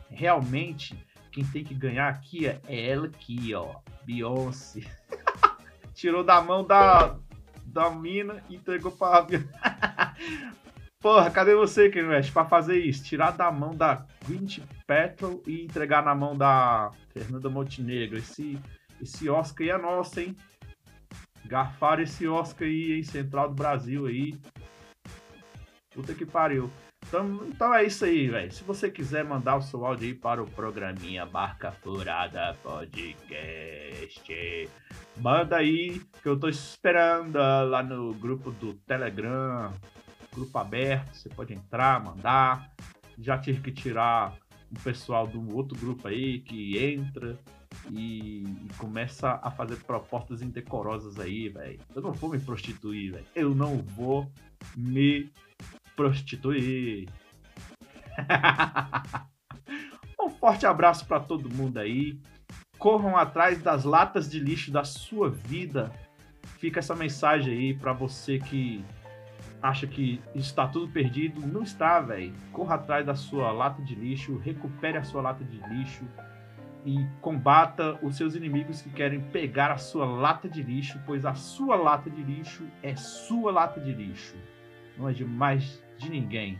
realmente, 0.08 0.96
quem 1.30 1.44
tem 1.44 1.64
que 1.64 1.74
ganhar 1.74 2.08
aqui 2.08 2.46
é 2.46 2.60
ela 2.68 3.06
aqui, 3.06 3.54
ó. 3.54 3.76
Beyoncé. 4.04 4.80
Tirou 5.94 6.24
da 6.24 6.40
mão 6.40 6.64
da, 6.64 7.16
da 7.64 7.90
mina 7.90 8.42
e 8.48 8.56
entregou 8.56 8.92
pra 8.92 9.26
Porra, 11.00 11.30
cadê 11.30 11.54
você, 11.54 11.88
Ken 11.88 12.08
West, 12.08 12.30
pra 12.30 12.44
fazer 12.44 12.78
isso? 12.78 13.04
Tirar 13.04 13.30
da 13.30 13.50
mão 13.50 13.74
da 13.74 14.06
Gwyneth 14.26 14.62
Paltrow 14.86 15.42
e 15.46 15.64
entregar 15.64 16.04
na 16.04 16.14
mão 16.14 16.36
da 16.36 16.90
Fernanda 17.10 17.48
Montenegro. 17.48 18.18
Esse, 18.18 18.58
esse 19.00 19.28
Oscar 19.30 19.66
aí 19.66 19.70
é 19.70 19.78
nosso, 19.78 20.20
hein? 20.20 20.36
Garfaram 21.46 22.02
esse 22.02 22.28
Oscar 22.28 22.68
aí, 22.68 22.92
hein? 22.92 23.02
Central 23.02 23.48
do 23.48 23.54
Brasil 23.54 24.06
aí. 24.06 24.38
Puta 25.94 26.14
que 26.14 26.26
pariu. 26.26 26.70
Então, 27.10 27.44
então 27.48 27.74
é 27.74 27.84
isso 27.84 28.04
aí, 28.04 28.28
velho. 28.28 28.52
Se 28.52 28.62
você 28.62 28.88
quiser 28.88 29.24
mandar 29.24 29.56
o 29.56 29.62
seu 29.62 29.84
áudio 29.84 30.06
aí 30.06 30.14
para 30.14 30.40
o 30.40 30.46
programinha 30.46 31.26
Barca 31.26 31.72
Furada 31.72 32.56
Podcast, 32.62 34.22
manda 35.16 35.56
aí 35.56 36.00
que 36.22 36.28
eu 36.28 36.38
tô 36.38 36.48
esperando 36.48 37.34
lá 37.36 37.82
no 37.82 38.14
grupo 38.14 38.52
do 38.52 38.74
Telegram, 38.74 39.72
grupo 40.32 40.56
aberto. 40.56 41.12
Você 41.16 41.28
pode 41.28 41.52
entrar, 41.52 42.00
mandar. 42.00 42.70
Já 43.18 43.36
tive 43.36 43.60
que 43.60 43.72
tirar 43.72 44.32
um 44.70 44.80
pessoal 44.80 45.26
do 45.26 45.56
outro 45.56 45.76
grupo 45.76 46.06
aí 46.06 46.38
que 46.38 46.78
entra 46.78 47.36
e, 47.90 48.44
e, 48.44 48.68
começa 48.78 49.40
a 49.42 49.50
fazer 49.50 49.82
propostas 49.82 50.42
indecorosas 50.42 51.18
aí, 51.18 51.48
velho. 51.48 51.80
Eu 51.92 52.02
não 52.02 52.12
vou 52.12 52.30
me 52.30 52.38
prostituir, 52.38 53.14
velho. 53.14 53.26
Eu 53.34 53.52
não 53.52 53.78
vou 53.78 54.30
me 54.76 55.28
prostituir. 55.96 57.08
um 60.20 60.30
forte 60.30 60.66
abraço 60.66 61.06
para 61.06 61.20
todo 61.20 61.54
mundo 61.54 61.78
aí. 61.78 62.18
Corram 62.78 63.16
atrás 63.16 63.62
das 63.62 63.84
latas 63.84 64.30
de 64.30 64.40
lixo 64.40 64.70
da 64.70 64.84
sua 64.84 65.30
vida. 65.30 65.92
Fica 66.58 66.78
essa 66.78 66.94
mensagem 66.94 67.52
aí 67.52 67.74
para 67.74 67.92
você 67.92 68.38
que 68.38 68.84
acha 69.62 69.86
que 69.86 70.20
está 70.34 70.66
tudo 70.66 70.88
perdido. 70.88 71.46
Não 71.46 71.62
está, 71.62 72.00
velho. 72.00 72.34
Corra 72.52 72.76
atrás 72.76 73.04
da 73.04 73.14
sua 73.14 73.52
lata 73.52 73.82
de 73.82 73.94
lixo, 73.94 74.38
recupere 74.38 74.98
a 74.98 75.04
sua 75.04 75.22
lata 75.22 75.44
de 75.44 75.58
lixo 75.68 76.04
e 76.84 77.06
combata 77.20 77.98
os 78.02 78.16
seus 78.16 78.34
inimigos 78.34 78.80
que 78.80 78.90
querem 78.90 79.20
pegar 79.20 79.70
a 79.70 79.76
sua 79.76 80.06
lata 80.06 80.48
de 80.48 80.62
lixo, 80.62 81.00
pois 81.06 81.24
a 81.24 81.34
sua 81.34 81.76
lata 81.76 82.08
de 82.08 82.22
lixo 82.22 82.66
é 82.82 82.96
sua 82.96 83.52
lata 83.52 83.80
de 83.80 83.92
lixo. 83.92 84.34
Não 85.00 85.08
é 85.08 85.12
de 85.14 85.24
mais 85.24 85.82
de 85.96 86.10
ninguém. 86.10 86.58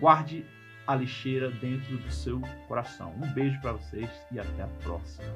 Guarde 0.00 0.44
a 0.86 0.94
lixeira 0.94 1.50
dentro 1.50 1.98
do 1.98 2.10
seu 2.10 2.40
coração. 2.66 3.14
Um 3.22 3.32
beijo 3.34 3.60
para 3.60 3.72
vocês 3.72 4.10
e 4.32 4.40
até 4.40 4.62
a 4.62 4.68
próxima. 4.82 5.28